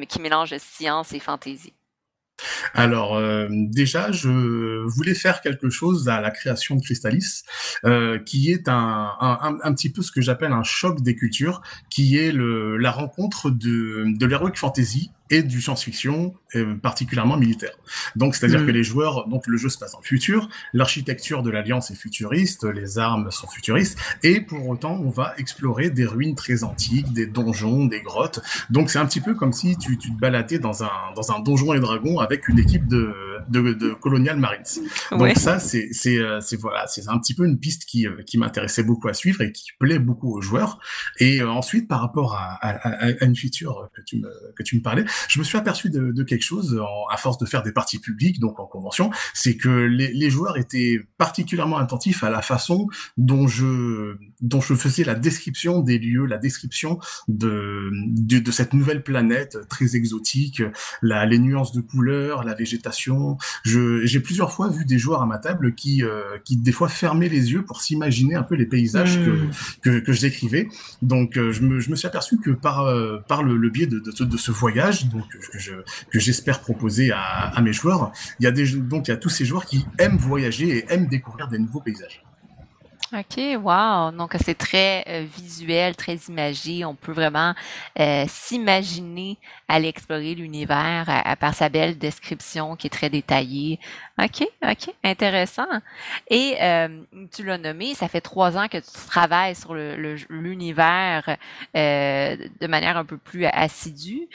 qui 0.09 0.21
mélangent 0.21 0.57
science 0.57 1.13
et 1.13 1.19
fantaisie? 1.19 1.73
Alors 2.73 3.15
euh, 3.15 3.47
déjà, 3.49 4.11
je 4.11 4.83
voulais 4.85 5.13
faire 5.13 5.41
quelque 5.41 5.69
chose 5.69 6.09
à 6.09 6.21
la 6.21 6.31
création 6.31 6.75
de 6.75 6.81
Crystalis, 6.81 7.43
euh, 7.85 8.19
qui 8.19 8.51
est 8.51 8.67
un, 8.67 9.11
un, 9.19 9.57
un, 9.61 9.73
petit 9.73 9.91
peu 9.91 10.01
ce 10.01 10.11
que 10.11 10.21
j'appelle 10.21 10.53
un 10.53 10.63
choc 10.63 11.01
des 11.01 11.15
cultures, 11.15 11.61
qui 11.89 12.17
est 12.17 12.31
la 12.33 12.91
rencontre 12.91 13.49
de, 13.49 14.05
de 14.07 14.25
l'heroic 14.25 14.53
fantasy 14.55 15.11
et 15.31 15.43
du 15.43 15.61
science-fiction, 15.61 16.35
euh, 16.55 16.75
particulièrement 16.75 17.37
militaire. 17.37 17.73
Donc, 18.15 18.35
c'est-à-dire 18.35 18.61
mm. 18.61 18.65
que 18.67 18.71
les 18.71 18.83
joueurs, 18.83 19.27
donc 19.27 19.47
le 19.47 19.57
jeu 19.57 19.69
se 19.69 19.77
passe 19.77 19.93
dans 19.93 19.99
le 19.99 20.05
futur, 20.05 20.49
l'architecture 20.73 21.41
de 21.41 21.49
l'Alliance 21.49 21.89
est 21.89 21.95
futuriste, 21.95 22.65
les 22.65 22.99
armes 22.99 23.31
sont 23.31 23.47
futuristes, 23.47 23.97
et 24.23 24.41
pour 24.41 24.67
autant, 24.67 24.99
on 25.03 25.09
va 25.09 25.33
explorer 25.37 25.89
des 25.89 26.05
ruines 26.05 26.35
très 26.35 26.63
antiques, 26.63 27.11
des 27.13 27.25
donjons, 27.25 27.85
des 27.85 28.01
grottes. 28.01 28.41
Donc, 28.69 28.89
c'est 28.89 28.99
un 28.99 29.05
petit 29.05 29.21
peu 29.21 29.33
comme 29.33 29.53
si 29.53 29.77
tu, 29.77 29.97
tu 29.97 30.13
te 30.13 30.19
baladais 30.19 30.59
dans 30.59 30.83
un, 30.83 30.91
dans 31.15 31.31
un 31.31 31.39
donjon 31.39 31.73
et 31.73 31.79
dragon 31.79 32.19
avec 32.19 32.47
une 32.49 32.59
équipe 32.59 32.87
de, 32.87 33.13
de, 33.49 33.73
de 33.73 33.93
Colonial 33.93 34.37
Marines. 34.37 34.63
Donc 35.11 35.37
ça, 35.37 35.59
c'est 35.59 35.89
c'est 35.91 36.17
euh, 36.17 36.41
c'est 36.41 36.57
voilà, 36.57 36.87
c'est 36.87 37.07
un 37.07 37.17
petit 37.19 37.33
peu 37.33 37.45
une 37.45 37.59
piste 37.59 37.85
qui 37.85 38.07
euh, 38.07 38.21
qui 38.25 38.37
m'intéressait 38.37 38.83
beaucoup 38.83 39.07
à 39.07 39.13
suivre 39.13 39.41
et 39.41 39.51
qui 39.51 39.69
plaît 39.79 39.99
beaucoup 39.99 40.35
aux 40.35 40.41
joueurs. 40.41 40.79
Et 41.19 41.41
ensuite, 41.41 41.87
par 41.87 42.01
rapport 42.01 42.35
à, 42.35 42.53
à, 42.61 43.07
à, 43.07 43.25
une 43.25 43.35
feature 43.35 43.89
que 43.93 44.01
tu 44.01 44.17
me 44.17 44.29
que 44.55 44.63
tu 44.63 44.75
me 44.77 44.81
parlais, 44.81 45.05
je 45.27 45.39
me 45.39 45.43
suis 45.43 45.57
aperçu 45.57 45.89
de, 45.89 46.11
de 46.11 46.23
quelque 46.23 46.43
chose 46.43 46.79
en, 46.79 47.07
à 47.11 47.17
force 47.17 47.37
de 47.37 47.45
faire 47.45 47.63
des 47.63 47.71
parties 47.71 47.99
publiques, 47.99 48.39
donc 48.39 48.59
en 48.59 48.65
convention, 48.65 49.11
c'est 49.33 49.57
que 49.57 49.69
les, 49.69 50.13
les, 50.13 50.29
joueurs 50.29 50.57
étaient 50.57 51.01
particulièrement 51.17 51.77
attentifs 51.77 52.23
à 52.23 52.29
la 52.29 52.41
façon 52.41 52.87
dont 53.17 53.47
je 53.47 54.15
dont 54.41 54.61
je 54.61 54.73
faisais 54.73 55.03
la 55.03 55.15
description 55.15 55.81
des 55.81 55.99
lieux, 55.99 56.25
la 56.25 56.37
description 56.37 56.99
de 57.27 57.89
de, 57.91 58.39
de 58.39 58.51
cette 58.51 58.73
nouvelle 58.73 59.03
planète 59.03 59.57
très 59.69 59.95
exotique, 59.95 60.61
la, 61.01 61.25
les 61.25 61.39
nuances 61.39 61.73
de 61.73 61.81
couleurs, 61.81 62.43
la 62.43 62.53
végétation. 62.53 63.37
J'ai 63.63 64.19
plusieurs 64.19 64.51
fois 64.51 64.69
vu 64.69 64.85
des 64.85 64.97
joueurs 64.97 65.21
à 65.21 65.25
ma 65.25 65.37
table 65.37 65.75
qui 65.75 66.03
euh, 66.03 66.37
qui 66.43 66.57
des 66.57 66.71
fois 66.71 66.89
fermaient 66.89 67.29
les 67.29 67.51
yeux 67.51 67.63
pour 67.63 67.81
s'imaginer 67.81 68.35
un 68.35 68.43
peu 68.43 68.55
les 68.55 68.65
paysages 68.65 69.17
que, 69.17 69.29
hmm. 69.29 69.51
que, 69.81 69.99
que 69.99 70.13
je 70.13 70.21
décrivais. 70.21 70.67
Donc 71.01 71.37
euh, 71.37 71.51
je 71.51 71.61
me, 71.61 71.79
je 71.79 71.89
me 71.89 71.95
suis 71.95 72.07
aperçu 72.07 72.37
que 72.37 72.51
par 72.51 72.85
euh, 72.85 73.17
par 73.27 73.43
le, 73.43 73.57
le 73.57 73.69
biais 73.69 73.87
de, 73.87 73.99
de, 73.99 74.25
de 74.25 74.37
ce 74.37 74.51
voyage, 74.51 75.09
donc 75.11 75.25
que 76.09 76.19
j'espère 76.19 76.61
proposer 76.61 77.11
à, 77.11 77.59
mes 77.61 77.73
joueurs. 77.73 78.11
Il 78.39 78.43
y 78.43 78.47
a 78.47 78.51
donc 78.51 79.07
il 79.07 79.11
y 79.11 79.13
a 79.13 79.17
tous 79.17 79.29
ces 79.29 79.45
joueurs 79.45 79.65
qui 79.65 79.85
aiment 79.99 80.17
voyager 80.17 80.77
et 80.77 80.93
aiment 80.93 81.07
découvrir 81.07 81.47
des 81.47 81.59
nouveaux 81.59 81.81
paysages. 81.81 82.23
OK, 83.13 83.57
wow! 83.61 84.11
Donc, 84.11 84.35
c'est 84.43 84.57
très 84.57 85.03
euh, 85.07 85.25
visuel, 85.37 85.95
très 85.97 86.15
imagé. 86.29 86.85
On 86.85 86.95
peut 86.95 87.11
vraiment 87.11 87.53
euh, 87.99 88.23
s'imaginer 88.27 89.37
aller 89.67 89.89
explorer 89.89 90.33
l'univers 90.33 91.05
à, 91.07 91.35
part 91.35 91.53
sa 91.53 91.67
belle 91.67 91.97
description 91.97 92.75
qui 92.77 92.87
est 92.87 92.91
très 92.91 93.09
détaillée. 93.09 93.79
OK, 94.17 94.47
OK, 94.63 94.93
intéressant. 95.03 95.67
Et 96.29 96.55
euh, 96.61 97.03
tu 97.33 97.43
l'as 97.43 97.57
nommé, 97.57 97.95
ça 97.95 98.07
fait 98.07 98.21
trois 98.21 98.57
ans 98.57 98.67
que 98.69 98.77
tu 98.77 99.07
travailles 99.07 99.55
sur 99.55 99.73
l'univers 99.73 101.37
de 101.73 102.67
manière 102.67 102.97
un 102.97 103.05
peu 103.05 103.17
plus 103.17 103.45
assidue 103.45 104.29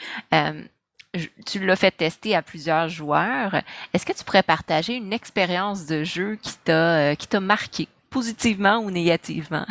tu 1.45 1.65
l'as 1.65 1.75
fait 1.75 1.91
tester 1.91 2.35
à 2.35 2.41
plusieurs 2.41 2.89
joueurs. 2.89 3.61
Est-ce 3.93 4.05
que 4.05 4.13
tu 4.13 4.23
pourrais 4.23 4.43
partager 4.43 4.95
une 4.95 5.13
expérience 5.13 5.85
de 5.85 6.03
jeu 6.03 6.37
qui 6.41 6.53
t'a 6.63 7.11
euh, 7.11 7.15
qui 7.15 7.27
t'a 7.27 7.39
marqué? 7.39 7.87
Positivement 8.17 8.79
ou 8.79 8.89
négativement? 8.89 9.67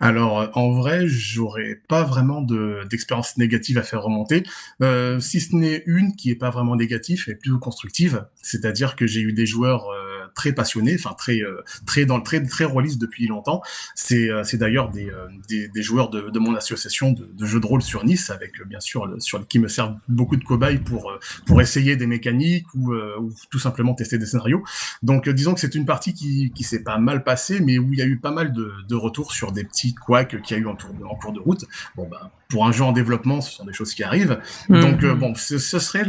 Alors, 0.00 0.50
en 0.54 0.70
vrai, 0.70 1.08
j'aurais 1.08 1.80
pas 1.88 2.04
vraiment 2.04 2.42
d'expérience 2.42 3.36
négative 3.36 3.78
à 3.78 3.82
faire 3.82 4.02
remonter, 4.02 4.44
euh, 4.80 5.18
si 5.18 5.40
ce 5.40 5.56
n'est 5.56 5.82
une 5.86 6.14
qui 6.14 6.30
est 6.30 6.36
pas 6.36 6.50
vraiment 6.50 6.76
négative 6.76 7.24
et 7.28 7.34
plutôt 7.34 7.58
constructive. 7.58 8.26
C'est-à-dire 8.42 8.94
que 8.96 9.06
j'ai 9.06 9.20
eu 9.22 9.32
des 9.32 9.46
joueurs 9.46 9.88
euh, 9.88 10.01
très 10.34 10.52
passionné, 10.52 10.96
enfin 10.98 11.14
très 11.16 11.40
euh, 11.40 11.62
très 11.86 12.04
dans 12.04 12.16
le 12.16 12.22
très 12.22 12.42
très 12.42 12.64
royaliste 12.64 13.00
depuis 13.00 13.26
longtemps. 13.26 13.62
C'est 13.94 14.30
euh, 14.30 14.42
c'est 14.44 14.56
d'ailleurs 14.56 14.90
des, 14.90 15.08
euh, 15.10 15.28
des, 15.48 15.68
des 15.68 15.82
joueurs 15.82 16.08
de, 16.08 16.30
de 16.30 16.38
mon 16.38 16.54
association 16.54 17.12
de, 17.12 17.28
de, 17.32 17.46
jeux 17.46 17.60
de 17.60 17.66
rôle 17.66 17.82
sur 17.82 18.04
Nice 18.04 18.30
avec 18.30 18.62
bien 18.66 18.80
sûr 18.80 19.14
sur 19.18 19.46
qui 19.46 19.58
me 19.58 19.68
servent 19.68 19.96
beaucoup 20.08 20.36
de 20.36 20.44
cobayes 20.44 20.78
pour 20.78 21.12
pour 21.46 21.60
essayer 21.60 21.96
des 21.96 22.06
mécaniques 22.06 22.66
ou, 22.74 22.94
ou 22.94 23.32
tout 23.50 23.58
simplement 23.58 23.94
tester 23.94 24.18
des 24.18 24.26
scénarios. 24.26 24.62
Donc 25.02 25.28
disons 25.28 25.54
que 25.54 25.60
c'est 25.60 25.74
une 25.74 25.86
partie 25.86 26.14
qui 26.14 26.52
qui 26.54 26.64
s'est 26.64 26.82
pas 26.82 26.98
mal 26.98 27.24
passée, 27.24 27.60
mais 27.60 27.78
où 27.78 27.92
il 27.92 27.98
y 27.98 28.02
a 28.02 28.06
eu 28.06 28.18
pas 28.18 28.30
mal 28.30 28.52
de, 28.52 28.72
de 28.88 28.94
retours 28.94 29.32
sur 29.32 29.52
des 29.52 29.64
petits 29.64 29.94
couacs 29.94 30.40
qu'il 30.42 30.56
y 30.56 30.60
a 30.60 30.62
eu 30.62 30.66
en, 30.66 30.76
en 31.04 31.14
cours 31.16 31.32
de 31.32 31.40
route. 31.40 31.64
Bon 31.96 32.08
ben 32.08 32.30
pour 32.52 32.66
un 32.66 32.72
jeu 32.72 32.84
en 32.84 32.92
développement, 32.92 33.40
ce 33.40 33.50
sont 33.50 33.64
des 33.64 33.72
choses 33.72 33.94
qui 33.94 34.04
arrivent. 34.04 34.38
Mhm. 34.68 34.80
Donc 34.80 35.02
euh, 35.02 35.14
bon, 35.14 35.34
ce, 35.34 35.56
ce 35.56 35.78
serait 35.78 36.04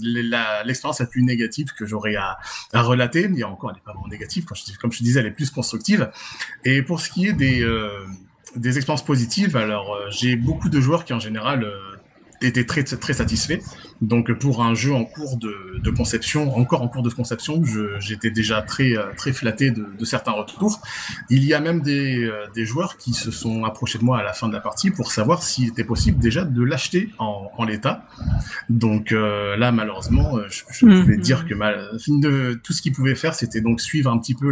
l'expérience 0.00 1.00
la, 1.00 1.06
plus 1.06 1.22
négative 1.22 1.68
que 1.78 1.84
j'aurais 1.84 2.16
à, 2.16 2.38
à, 2.72 2.82
relater. 2.82 3.28
Mais 3.28 3.42
encore, 3.42 3.70
elle 3.70 3.76
n'est 3.76 3.82
pas 3.82 3.92
vraiment 3.92 4.08
négative. 4.08 4.46
Quand 4.46 4.54
je, 4.54 4.76
comme 4.78 4.90
je 4.90 5.02
disais, 5.02 5.20
elle 5.20 5.26
est 5.26 5.30
plus 5.30 5.50
constructive. 5.50 6.10
Et 6.64 6.82
pour 6.82 7.00
ce 7.00 7.10
qui 7.10 7.26
est 7.26 7.34
des 7.34 7.62
euh, 7.62 7.90
des 8.56 8.78
expériences 8.78 9.04
positives, 9.04 9.58
alors 9.58 9.94
euh, 9.94 10.06
j'ai 10.10 10.36
beaucoup 10.36 10.70
de 10.70 10.80
joueurs 10.80 11.04
qui 11.04 11.12
en 11.12 11.20
général 11.20 11.70
étaient 12.40 12.64
très 12.64 12.84
très 12.84 13.12
satisfaits. 13.12 13.60
Donc 14.00 14.32
pour 14.34 14.62
un 14.62 14.74
jeu 14.74 14.92
en 14.92 15.04
cours 15.04 15.36
de, 15.38 15.80
de 15.82 15.90
conception, 15.90 16.56
encore 16.56 16.82
en 16.82 16.88
cours 16.88 17.02
de 17.02 17.10
conception, 17.10 17.62
j'étais 17.98 18.30
déjà 18.30 18.62
très 18.62 18.94
très 19.16 19.32
flatté 19.32 19.70
de, 19.70 19.86
de, 19.98 20.04
certains 20.04 20.32
retours. 20.32 20.80
Il 21.30 21.44
y 21.44 21.54
a 21.54 21.60
même 21.60 21.80
des, 21.80 22.24
euh, 22.24 22.46
des, 22.54 22.64
joueurs 22.64 22.96
qui 22.96 23.12
se 23.12 23.30
sont 23.30 23.64
approchés 23.64 23.98
de 23.98 24.04
moi 24.04 24.18
à 24.18 24.22
la 24.22 24.32
fin 24.32 24.48
de 24.48 24.52
la 24.52 24.60
partie 24.60 24.90
pour 24.90 25.12
savoir 25.12 25.42
s'il 25.42 25.68
était 25.68 25.84
possible 25.84 26.18
déjà 26.18 26.44
de 26.44 26.62
l'acheter 26.62 27.10
en, 27.18 27.50
en 27.56 27.64
l'état. 27.64 28.06
Donc 28.68 29.12
euh, 29.12 29.56
là, 29.56 29.72
malheureusement, 29.72 30.36
euh, 30.38 30.46
je, 30.48 30.62
je 30.70 30.86
pouvais 30.86 31.16
mhm. 31.16 31.20
dire 31.20 31.46
que 31.46 31.54
mal, 31.54 31.90
de, 32.06 32.60
tout 32.62 32.72
ce 32.72 32.82
qu'ils 32.82 32.92
pouvaient 32.92 33.14
faire, 33.14 33.34
c'était 33.34 33.60
donc 33.60 33.80
suivre 33.80 34.10
un 34.10 34.18
petit 34.18 34.34
peu 34.34 34.50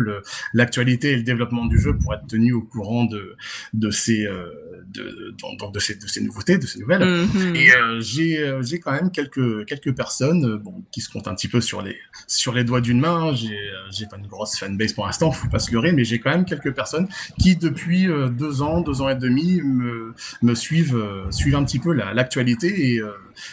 l'actualité 0.53 1.13
et 1.13 1.17
le 1.17 1.23
développement 1.23 1.67
du 1.67 1.79
jeu 1.79 1.97
pour 1.97 2.15
être 2.15 2.27
tenu 2.27 2.53
au 2.53 2.63
courant 2.63 3.05
de, 3.05 3.37
de 3.75 3.91
ces 3.91 4.27
euh, 4.27 4.47
de, 4.89 5.35
donc 5.41 5.73
de, 5.73 5.79
ces, 5.79 5.97
de 5.97 6.07
ces 6.07 6.21
nouveautés, 6.21 6.59
de 6.59 6.67
ces 6.67 6.79
nouvelles. 6.79 7.05
Mhm. 7.05 7.57
Et 7.57 7.71
j'ai 8.01 8.59
j'ai 8.63 8.81
quand 8.81 8.93
même 8.93 9.11
quelques 9.11 9.65
quelques 9.67 9.95
personnes 9.95 10.45
euh, 10.45 10.59
bon, 10.59 10.85
qui 10.91 11.01
se 11.01 11.11
comptent 11.11 11.29
un 11.29 11.35
petit 11.35 11.49
peu 11.49 11.61
sur 11.61 11.83
les 11.83 11.97
sur 12.27 12.53
les 12.53 12.65
doigts 12.65 12.81
d'une 12.81 13.01
main. 13.01 13.33
Euh, 13.33 13.35
j'ai 13.91 14.07
pas 14.07 14.17
une 14.17 14.27
grosse 14.27 14.59
fanbase 14.59 14.93
pour 14.93 15.07
l'instant, 15.07 15.31
faut 15.31 15.49
pas 15.49 15.59
se 15.59 15.73
leurrer, 15.73 15.93
mais 15.93 16.05
j'ai 16.05 16.19
quand 16.19 16.31
même 16.31 16.45
quelques 16.45 16.75
personnes 16.75 17.09
qui 17.39 17.57
depuis 17.57 18.09
euh, 18.09 18.29
deux 18.29 18.63
ans, 18.63 18.81
deux 18.81 19.03
ans 19.03 19.09
et 19.09 19.17
demi 19.17 19.61
me 19.63 20.15
me 20.43 20.55
suivent 20.55 21.03
suivent 21.31 21.57
un 21.57 21.65
petit 21.65 21.79
peu 21.79 21.93
l'actualité 21.93 22.95
et 22.95 23.03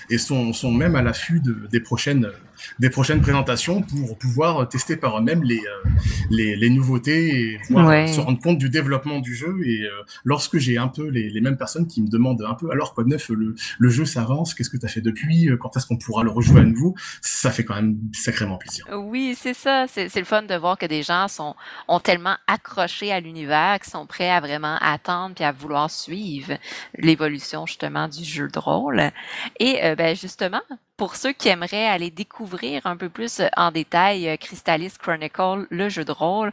et 0.09 0.17
sont 0.17 0.53
sont 0.53 0.71
même 0.71 0.95
à 0.95 1.01
l'affût 1.01 1.39
de, 1.39 1.67
des 1.71 1.79
prochaines 1.79 2.29
des 2.79 2.89
prochaines 2.89 3.21
présentations 3.21 3.81
pour 3.81 4.17
pouvoir 4.17 4.67
tester 4.69 4.97
par 4.97 5.17
eux-mêmes 5.17 5.43
les, 5.43 5.59
euh, 5.59 5.89
les, 6.29 6.55
les, 6.55 6.69
nouveautés 6.69 7.53
et 7.53 7.59
pouvoir 7.67 8.07
se 8.07 8.19
rendre 8.19 8.39
compte 8.39 8.57
du 8.57 8.69
développement 8.69 9.19
du 9.19 9.35
jeu. 9.35 9.55
Et 9.65 9.83
euh, 9.83 9.89
lorsque 10.23 10.57
j'ai 10.57 10.77
un 10.77 10.87
peu 10.87 11.07
les, 11.07 11.29
les, 11.29 11.41
mêmes 11.41 11.57
personnes 11.57 11.87
qui 11.87 12.01
me 12.01 12.07
demandent 12.07 12.43
un 12.47 12.53
peu 12.53 12.71
alors 12.71 12.93
quoi 12.93 13.03
de 13.03 13.09
neuf, 13.09 13.29
le, 13.29 13.55
le 13.77 13.89
jeu 13.89 14.05
s'avance, 14.05 14.53
qu'est-ce 14.53 14.69
que 14.69 14.77
tu 14.77 14.85
as 14.85 14.89
fait 14.89 15.01
depuis, 15.01 15.49
euh, 15.49 15.57
quand 15.57 15.75
est-ce 15.77 15.85
qu'on 15.85 15.97
pourra 15.97 16.23
le 16.23 16.31
rejouer 16.31 16.61
à 16.61 16.63
nouveau, 16.63 16.95
ça 17.21 17.51
fait 17.51 17.63
quand 17.63 17.75
même 17.75 17.97
sacrément 18.13 18.57
plaisir. 18.57 18.85
Oui, 18.93 19.35
c'est 19.39 19.53
ça. 19.53 19.85
C'est 19.87 20.15
le 20.15 20.25
fun 20.25 20.43
de 20.43 20.55
voir 20.55 20.77
que 20.77 20.85
des 20.85 21.03
gens 21.03 21.27
sont, 21.27 21.55
ont 21.87 21.99
tellement 21.99 22.35
accroché 22.47 23.11
à 23.11 23.19
l'univers 23.19 23.79
qu'ils 23.81 23.91
sont 23.91 24.05
prêts 24.05 24.29
à 24.29 24.39
vraiment 24.39 24.77
attendre 24.81 25.35
puis 25.35 25.43
à 25.43 25.51
vouloir 25.51 25.89
suivre 25.89 26.53
l'évolution 26.97 27.65
justement 27.65 28.07
du 28.07 28.23
jeu 28.23 28.47
de 28.47 28.59
rôle. 28.59 29.11
Et 29.59 29.95
ben, 29.95 30.15
justement, 30.15 30.61
pour 30.97 31.15
ceux 31.15 31.33
qui 31.33 31.49
aimeraient 31.49 31.87
aller 31.87 32.11
découvrir 32.11 32.85
un 32.87 32.97
peu 32.97 33.09
plus 33.09 33.41
en 33.57 33.71
détail 33.71 34.37
Crystallis 34.39 34.93
Chronicle, 34.99 35.67
le 35.69 35.89
jeu 35.89 36.05
de 36.05 36.11
rôle, 36.11 36.51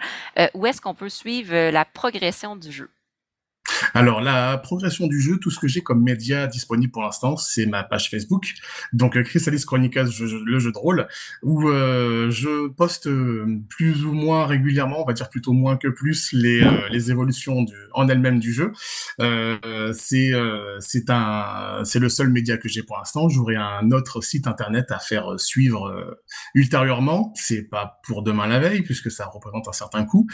où 0.54 0.66
est-ce 0.66 0.80
qu'on 0.80 0.94
peut 0.94 1.08
suivre 1.08 1.70
la 1.70 1.84
progression 1.84 2.56
du 2.56 2.72
jeu? 2.72 2.90
Alors, 3.94 4.20
la 4.20 4.58
progression 4.58 5.06
du 5.06 5.20
jeu, 5.20 5.38
tout 5.38 5.50
ce 5.50 5.58
que 5.58 5.68
j'ai 5.68 5.80
comme 5.80 6.02
média 6.02 6.46
disponible 6.46 6.92
pour 6.92 7.02
l'instant, 7.02 7.36
c'est 7.36 7.66
ma 7.66 7.82
page 7.82 8.10
Facebook. 8.10 8.54
Donc, 8.92 9.16
euh, 9.16 9.22
Chrysalis 9.22 9.64
Chronicles, 9.64 10.10
le 10.44 10.58
jeu 10.58 10.72
de 10.72 10.78
rôle, 10.78 11.08
où 11.42 11.68
euh, 11.68 12.30
je 12.30 12.68
poste 12.68 13.06
euh, 13.06 13.60
plus 13.68 14.04
ou 14.04 14.12
moins 14.12 14.46
régulièrement, 14.46 15.02
on 15.02 15.06
va 15.06 15.12
dire 15.12 15.28
plutôt 15.28 15.52
moins 15.52 15.76
que 15.76 15.88
plus, 15.88 16.32
les, 16.32 16.62
les 16.90 17.10
évolutions 17.10 17.62
du, 17.62 17.74
en 17.92 18.08
elles-mêmes 18.08 18.40
du 18.40 18.52
jeu. 18.52 18.72
c'est 19.92 20.32
c'est 20.80 21.10
un 21.10 21.82
c'est 21.84 21.98
le 21.98 22.08
seul 22.08 22.28
média 22.30 22.56
que 22.56 22.68
j'ai 22.68 22.82
pour 22.82 22.96
l'instant. 22.98 23.28
J'aurai 23.28 23.56
un 23.56 23.90
autre 23.90 24.20
site 24.20 24.46
internet 24.46 24.90
à 24.90 24.98
faire 24.98 25.38
suivre 25.38 26.16
ultérieurement. 26.54 27.32
C'est 27.36 27.62
pas 27.62 28.00
pour 28.04 28.22
demain 28.22 28.46
la 28.46 28.58
veille, 28.58 28.82
puisque 28.82 29.10
ça 29.10 29.26
représente 29.26 29.68
un 29.68 29.72
certain 29.72 30.04
coût. 30.04 30.26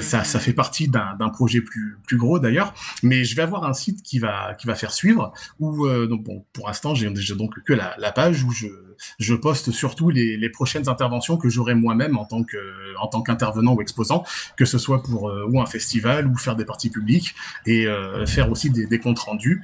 Ça, 0.00 0.24
ça 0.24 0.40
fait 0.40 0.52
partie 0.52 0.88
d'un 0.88 1.28
projet 1.30 1.60
plus 1.60 1.98
plus 2.06 2.16
gros 2.16 2.38
d'ailleurs 2.38 2.71
mais 3.02 3.24
je 3.24 3.36
vais 3.36 3.42
avoir 3.42 3.64
un 3.64 3.74
site 3.74 4.02
qui 4.02 4.18
va 4.18 4.56
faire 4.74 4.92
suivre. 4.92 5.32
Où 5.60 5.86
euh, 5.86 6.06
donc 6.06 6.24
pour 6.52 6.66
l'instant, 6.66 6.94
j'ai 6.94 7.10
donc 7.34 7.62
que 7.64 7.72
la, 7.72 8.12
page 8.12 8.44
où 8.44 8.50
je 8.50 9.34
poste 9.34 9.70
surtout 9.70 10.10
les, 10.10 10.50
prochaines 10.50 10.88
interventions 10.88 11.36
que 11.36 11.48
j'aurai 11.48 11.74
moi-même 11.74 12.16
en 12.16 12.26
tant 12.26 13.22
qu'intervenant 13.22 13.74
ou 13.74 13.82
exposant, 13.82 14.24
que 14.56 14.64
ce 14.64 14.78
soit 14.78 15.02
pour 15.02 15.30
euh, 15.30 15.50
un 15.56 15.66
festival 15.66 16.26
ou 16.26 16.36
faire 16.36 16.56
des 16.56 16.64
parties 16.64 16.90
publiques 16.90 17.34
et 17.66 17.86
euh, 17.86 18.26
faire 18.26 18.50
aussi 18.50 18.70
des 18.70 18.98
comptes 18.98 19.18
rendus. 19.18 19.62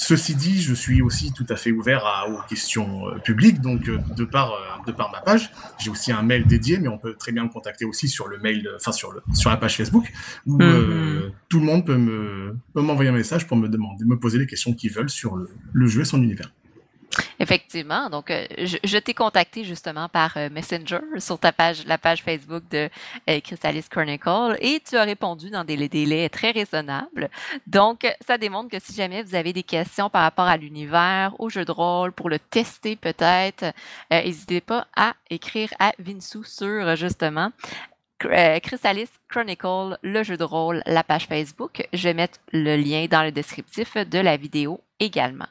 Ceci 0.00 0.34
dit, 0.34 0.62
je 0.62 0.72
suis 0.72 1.02
aussi 1.02 1.30
tout 1.30 1.44
à 1.50 1.56
fait 1.56 1.72
ouvert 1.72 2.06
à, 2.06 2.26
aux 2.26 2.40
questions 2.48 3.06
euh, 3.08 3.18
publiques, 3.18 3.60
donc 3.60 3.86
euh, 3.86 3.98
de 4.16 4.24
par 4.24 4.52
euh, 4.52 4.56
de 4.86 4.92
par 4.92 5.12
ma 5.12 5.20
page, 5.20 5.52
j'ai 5.78 5.90
aussi 5.90 6.10
un 6.10 6.22
mail 6.22 6.46
dédié, 6.46 6.78
mais 6.78 6.88
on 6.88 6.96
peut 6.96 7.14
très 7.18 7.32
bien 7.32 7.44
me 7.44 7.50
contacter 7.50 7.84
aussi 7.84 8.08
sur 8.08 8.26
le 8.26 8.38
mail, 8.38 8.66
enfin 8.76 8.92
sur 8.92 9.12
le 9.12 9.20
sur 9.34 9.50
la 9.50 9.58
page 9.58 9.76
Facebook, 9.76 10.10
où 10.46 10.56
mhm. 10.56 11.32
tout 11.50 11.60
le 11.60 11.66
monde 11.66 11.84
peut 11.84 11.98
me 11.98 12.56
peut 12.72 12.80
m'envoyer 12.80 13.10
un 13.10 13.14
message 13.14 13.46
pour 13.46 13.58
me 13.58 13.68
demander, 13.68 14.06
me 14.06 14.18
poser 14.18 14.38
les 14.38 14.46
questions 14.46 14.72
qu'ils 14.72 14.90
veulent 14.90 15.10
sur 15.10 15.36
le, 15.36 15.50
le 15.70 15.86
jeu 15.86 16.00
et 16.00 16.06
son 16.06 16.22
univers. 16.22 16.50
Effectivement. 17.38 18.10
Donc, 18.10 18.30
euh, 18.30 18.46
je, 18.58 18.98
t'ai 18.98 19.14
contacté 19.14 19.64
justement 19.64 20.08
par 20.08 20.36
euh, 20.36 20.48
Messenger 20.50 21.00
sur 21.18 21.38
ta 21.38 21.52
page, 21.52 21.84
la 21.86 21.98
page 21.98 22.22
Facebook 22.22 22.62
de 22.70 22.88
euh, 23.28 23.40
Crystallis 23.40 23.84
Chronicle 23.90 24.56
et 24.60 24.80
tu 24.80 24.96
as 24.96 25.02
répondu 25.02 25.50
dans 25.50 25.64
des 25.64 25.88
délais 25.88 26.28
très 26.28 26.50
raisonnables. 26.50 27.30
Donc, 27.66 28.06
ça 28.26 28.38
démontre 28.38 28.70
que 28.70 28.78
si 28.82 28.94
jamais 28.94 29.22
vous 29.22 29.34
avez 29.34 29.52
des 29.52 29.62
questions 29.62 30.10
par 30.10 30.22
rapport 30.22 30.46
à 30.46 30.56
l'univers, 30.56 31.34
au 31.38 31.48
jeu 31.48 31.64
de 31.64 31.72
rôle, 31.72 32.12
pour 32.12 32.28
le 32.28 32.38
tester 32.38 32.96
peut-être, 32.96 33.72
n'hésitez 34.10 34.60
pas 34.60 34.86
à 34.94 35.14
écrire 35.30 35.70
à 35.78 35.92
Vinsou 35.98 36.44
sur 36.44 36.94
justement 36.96 37.50
Crystallis 38.18 39.08
Chronicle, 39.28 39.98
le 40.02 40.22
jeu 40.22 40.36
de 40.36 40.44
rôle, 40.44 40.82
la 40.86 41.02
page 41.02 41.26
Facebook. 41.26 41.86
Je 41.92 42.04
vais 42.04 42.14
mettre 42.14 42.38
le 42.52 42.76
lien 42.76 43.06
dans 43.10 43.22
le 43.22 43.32
descriptif 43.32 43.96
de 43.96 44.18
la 44.18 44.36
vidéo 44.36 44.80
également. 44.98 45.46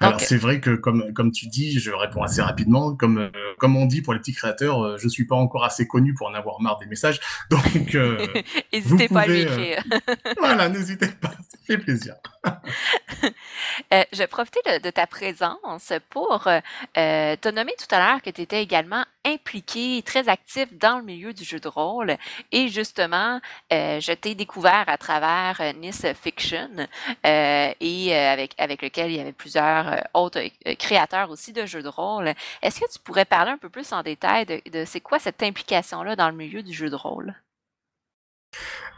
Alors 0.00 0.20
c'est 0.20 0.36
vrai 0.36 0.60
que 0.60 0.70
comme 0.70 1.12
comme 1.12 1.30
tu 1.30 1.46
dis, 1.46 1.78
je 1.78 1.90
réponds 1.90 2.22
assez 2.22 2.42
rapidement. 2.42 2.94
Comme 2.94 3.18
euh, 3.18 3.30
comme 3.58 3.76
on 3.76 3.86
dit 3.86 4.02
pour 4.02 4.12
les 4.12 4.18
petits 4.18 4.34
créateurs, 4.34 4.84
euh, 4.84 4.98
je 4.98 5.08
suis 5.08 5.26
pas 5.26 5.36
encore 5.36 5.64
assez 5.64 5.86
connu 5.86 6.14
pour 6.14 6.28
en 6.28 6.34
avoir 6.34 6.60
marre 6.60 6.78
des 6.78 6.86
messages. 6.86 7.20
Donc 7.50 7.94
euh, 7.94 8.26
n'hésitez 8.72 9.08
pas 9.08 9.20
à 9.20 9.26
lui 9.26 9.42
écrire. 9.42 9.82
voilà, 10.38 10.68
n'hésitez 10.68 11.08
pas, 11.08 11.30
ça 11.30 11.58
fait 11.64 11.78
plaisir. 11.78 12.14
je 13.90 14.18
vais 14.18 14.26
profiter 14.26 14.60
de, 14.80 14.90
ta 14.90 15.06
présence 15.06 15.92
pour 16.10 16.48
te 16.94 17.50
nommer 17.50 17.72
tout 17.78 17.94
à 17.94 17.98
l'heure 17.98 18.22
que 18.22 18.30
tu 18.30 18.42
étais 18.42 18.62
également 18.62 19.04
impliqué, 19.26 20.02
très 20.02 20.28
actif 20.28 20.72
dans 20.74 20.98
le 20.98 21.04
milieu 21.04 21.32
du 21.32 21.44
jeu 21.44 21.60
de 21.60 21.68
rôle. 21.68 22.16
Et 22.52 22.68
justement, 22.68 23.40
je 23.70 24.12
t'ai 24.12 24.34
découvert 24.34 24.84
à 24.86 24.96
travers 24.98 25.60
Nice 25.76 26.06
Fiction 26.22 26.70
et 27.24 28.14
avec 28.14 28.54
avec 28.58 28.82
lequel 28.82 29.10
il 29.10 29.16
y 29.16 29.20
avait 29.20 29.32
plusieurs 29.32 29.88
euh, 29.88 30.00
autres 30.14 30.40
euh, 30.40 30.74
créateurs 30.74 31.30
aussi 31.30 31.52
de 31.52 31.66
jeux 31.66 31.82
de 31.82 31.88
rôle. 31.88 32.32
Est-ce 32.62 32.80
que 32.80 32.90
tu 32.92 32.98
pourrais 32.98 33.24
parler 33.24 33.52
un 33.52 33.58
peu 33.58 33.68
plus 33.68 33.92
en 33.92 34.02
détail 34.02 34.46
de, 34.46 34.60
de 34.70 34.84
c'est 34.84 35.00
quoi 35.00 35.18
cette 35.18 35.42
implication-là 35.42 36.16
dans 36.16 36.28
le 36.30 36.36
milieu 36.36 36.62
du 36.62 36.72
jeu 36.72 36.90
de 36.90 36.96
rôle? 36.96 37.34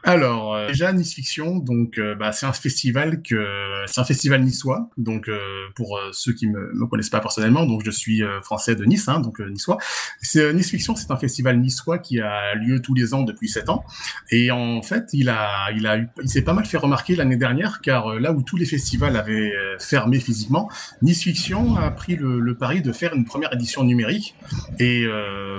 Alors 0.05 0.55
euh, 0.55 0.69
déjà 0.69 0.93
Nice 0.93 1.13
Fiction, 1.13 1.59
donc 1.59 1.99
euh, 1.99 2.15
bah, 2.15 2.33
c'est 2.33 2.47
un 2.47 2.53
festival 2.53 3.21
que 3.23 3.45
c'est 3.87 4.01
un 4.01 4.05
festival 4.05 4.43
niçois. 4.43 4.89
Donc 4.97 5.29
euh, 5.29 5.39
pour 5.75 5.99
ceux 6.13 6.33
qui 6.33 6.47
me, 6.47 6.73
me 6.73 6.87
connaissent 6.87 7.11
pas 7.11 7.21
personnellement, 7.21 7.67
donc 7.67 7.83
je 7.85 7.91
suis 7.91 8.23
français 8.43 8.75
de 8.75 8.85
Nice, 8.85 9.09
hein, 9.09 9.21
donc 9.21 9.41
niçois. 9.41 9.79
C'est 10.23 10.53
Nice 10.55 10.71
Fiction, 10.71 10.95
c'est 10.95 11.11
un 11.11 11.17
festival 11.17 11.59
niçois 11.59 11.99
qui 11.99 12.21
a 12.21 12.55
lieu 12.55 12.81
tous 12.81 12.95
les 12.95 13.13
ans 13.13 13.23
depuis 13.23 13.49
sept 13.49 13.69
ans. 13.69 13.85
Et 14.31 14.51
en 14.51 14.83
fait, 14.83 15.09
il 15.13 15.29
a 15.29 15.71
il 15.75 15.87
a 15.87 15.99
il 16.23 16.29
s'est 16.29 16.43
pas 16.43 16.53
mal 16.53 16.65
fait 16.65 16.79
remarquer 16.79 17.17
l'année 17.17 17.37
dernière, 17.37 17.81
car 17.81 18.15
là 18.21 18.33
où 18.33 18.43
tous 18.43 18.57
les 18.57 18.67
festivals 18.67 19.17
avaient 19.17 19.53
fermé 19.81 20.21
physiquement, 20.21 20.71
Nice 21.03 21.23
Fiction 21.23 21.77
a 21.77 21.91
pris 21.91 22.17
le, 22.17 22.41
le 22.41 22.57
pari 22.57 22.83
de 22.83 22.93
faire 22.93 23.15
une 23.15 23.25
première 23.25 23.53
édition 23.53 23.83
numérique. 23.85 24.37
Et 24.79 25.07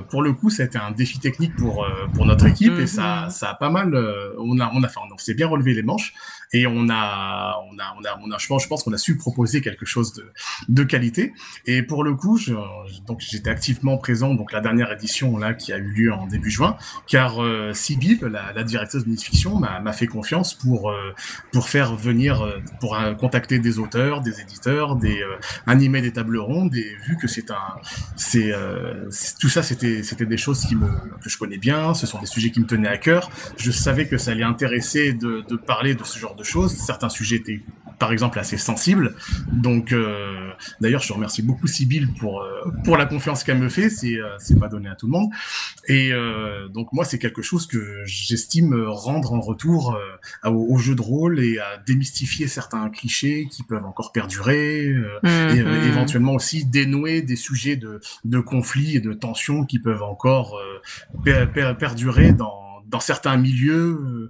pour 0.10 0.22
le 0.22 0.34
coup, 0.34 0.50
été 0.50 0.78
un 0.78 0.92
défi 0.92 1.20
technique 1.20 1.56
pour 1.56 1.86
pour 2.14 2.26
notre 2.26 2.46
équipe 2.46 2.80
et 2.80 2.88
ça 2.88 3.26
mhm. 3.26 3.30
ça 3.30 3.50
a 3.52 3.56
pas 3.56 3.70
mal 3.70 3.89
on 3.96 4.60
a, 4.60 4.72
on 4.74 4.84
a, 4.84 4.92
on 5.12 5.18
s'est 5.18 5.34
bien 5.34 5.48
relevé 5.48 5.74
les 5.74 5.84
manches 5.84 6.14
et 6.52 6.68
on 6.68 6.90
a, 6.90 7.58
on 7.72 7.78
a, 7.78 7.96
on 7.98 8.04
a, 8.04 8.20
on 8.26 8.32
a 8.32 8.38
je 8.38 8.48
pense, 8.48 8.66
pense 8.68 8.84
qu'on 8.84 8.94
a 8.94 8.98
su 8.98 9.18
proposer 9.18 9.62
quelque 9.62 9.86
chose 9.86 10.14
de, 10.14 10.32
de 10.68 10.84
qualité. 10.84 11.34
Et 11.66 11.84
pour 11.84 12.04
le 12.04 12.16
coup, 12.16 12.38
je, 12.38 12.54
donc 13.06 13.20
j'étais 13.20 13.50
activement 13.50 13.98
présent 13.98 14.34
donc 14.34 14.52
la 14.52 14.62
dernière 14.62 14.92
édition 14.92 15.38
là 15.38 15.54
qui 15.54 15.74
a 15.74 15.78
eu 15.78 15.92
lieu 15.92 16.14
en 16.14 16.28
début 16.28 16.50
juin, 16.52 16.78
car 17.08 17.44
euh, 17.44 17.74
Sibyl, 17.74 18.20
la, 18.22 18.54
la 18.54 18.64
directrice 18.64 19.06
de 19.06 19.16
Fiction, 19.20 19.60
m'a 19.60 19.94
fait 19.94 20.08
confiance 20.08 20.54
pour 20.54 20.90
euh, 20.90 21.14
pour 21.52 21.68
faire 21.70 21.96
venir, 21.96 22.42
euh, 22.42 22.60
pour 22.80 22.96
euh, 22.96 23.14
contacter 23.14 23.60
des 23.60 23.80
auteurs, 23.80 24.22
des 24.22 24.40
éditeurs, 24.40 24.96
des 24.96 25.22
animer 25.68 26.02
des 26.02 26.14
tables 26.14 26.38
rondes. 26.38 26.76
Et 26.76 26.96
vu 27.06 27.18
que 27.18 27.28
c'est 27.28 27.52
un, 27.52 27.76
c'est 28.16 28.54
tout 29.40 29.50
ça, 29.50 29.62
c'était 29.64 30.04
c'était 30.04 30.26
des 30.26 30.38
choses 30.38 30.66
qui 30.66 30.76
me 30.76 30.88
que 31.22 31.30
je 31.30 31.38
connais 31.38 31.58
bien. 31.58 31.94
Ce 31.94 32.08
sont 32.08 32.20
des 32.20 32.26
sujets 32.26 32.52
qui 32.52 32.60
me 32.60 32.66
tenaient 32.66 32.88
à 32.88 32.98
cœur. 32.98 33.30
Je 33.58 33.72
savais 33.72 34.08
que 34.08 34.18
ça 34.18 34.32
allait 34.32 34.44
intéresser 34.44 35.14
de, 35.14 35.44
de 35.48 35.56
parler 35.56 35.96
de 35.96 36.04
ce 36.04 36.18
genre 36.18 36.36
de 36.40 36.44
choses. 36.44 36.72
Certains 36.76 37.10
sujets 37.10 37.36
étaient, 37.36 37.62
par 38.00 38.12
exemple, 38.12 38.40
assez 38.40 38.58
sensibles. 38.58 39.16
Donc, 39.52 39.92
euh, 39.92 40.52
d'ailleurs, 40.82 41.04
je 41.04 41.14
remercie 41.14 41.42
beaucoup 41.44 41.68
Sybille 41.68 42.08
pour 42.20 42.42
euh, 42.42 42.72
pour 42.84 42.98
la 42.98 43.06
confiance 43.06 43.44
qu'elle 43.44 43.60
me 43.60 43.70
fait. 43.70 43.90
C'est 43.90 44.16
euh, 44.16 44.36
c'est 44.40 44.58
pas 44.58 44.70
donné 44.70 44.90
à 44.90 44.96
tout 44.96 45.06
le 45.06 45.12
monde. 45.12 45.30
Et 45.88 46.12
donc 46.74 46.94
moi, 46.94 47.04
c'est 47.04 47.18
quelque 47.20 47.42
chose 47.42 47.66
que 47.66 48.04
j'estime 48.06 48.76
rendre 48.88 49.34
en 49.34 49.42
retour 49.42 49.98
au, 50.46 50.78
jeu 50.78 50.94
de 50.96 51.02
rôle 51.02 51.40
et 51.40 51.58
à 51.58 51.78
démystifier 51.78 52.48
certains 52.48 52.90
clichés 52.90 53.48
qui 53.52 53.64
peuvent 53.64 53.86
encore 53.86 54.12
perdurer, 54.12 54.86
et 54.86 54.94
mm-hmm. 55.24 55.88
éventuellement 55.88 56.36
aussi 56.36 56.66
dénouer 56.66 57.22
des 57.24 57.36
sujets 57.36 57.76
de 57.76 58.00
de 58.24 58.40
conflits 58.40 58.96
et 58.96 59.00
de 59.00 59.14
tensions 59.14 59.66
qui 59.66 59.80
peuvent 59.80 60.04
encore 60.04 60.62
perdurer 61.80 62.34
dans 62.34 62.69
dans 62.90 63.00
certains 63.00 63.38
milieux, 63.38 64.30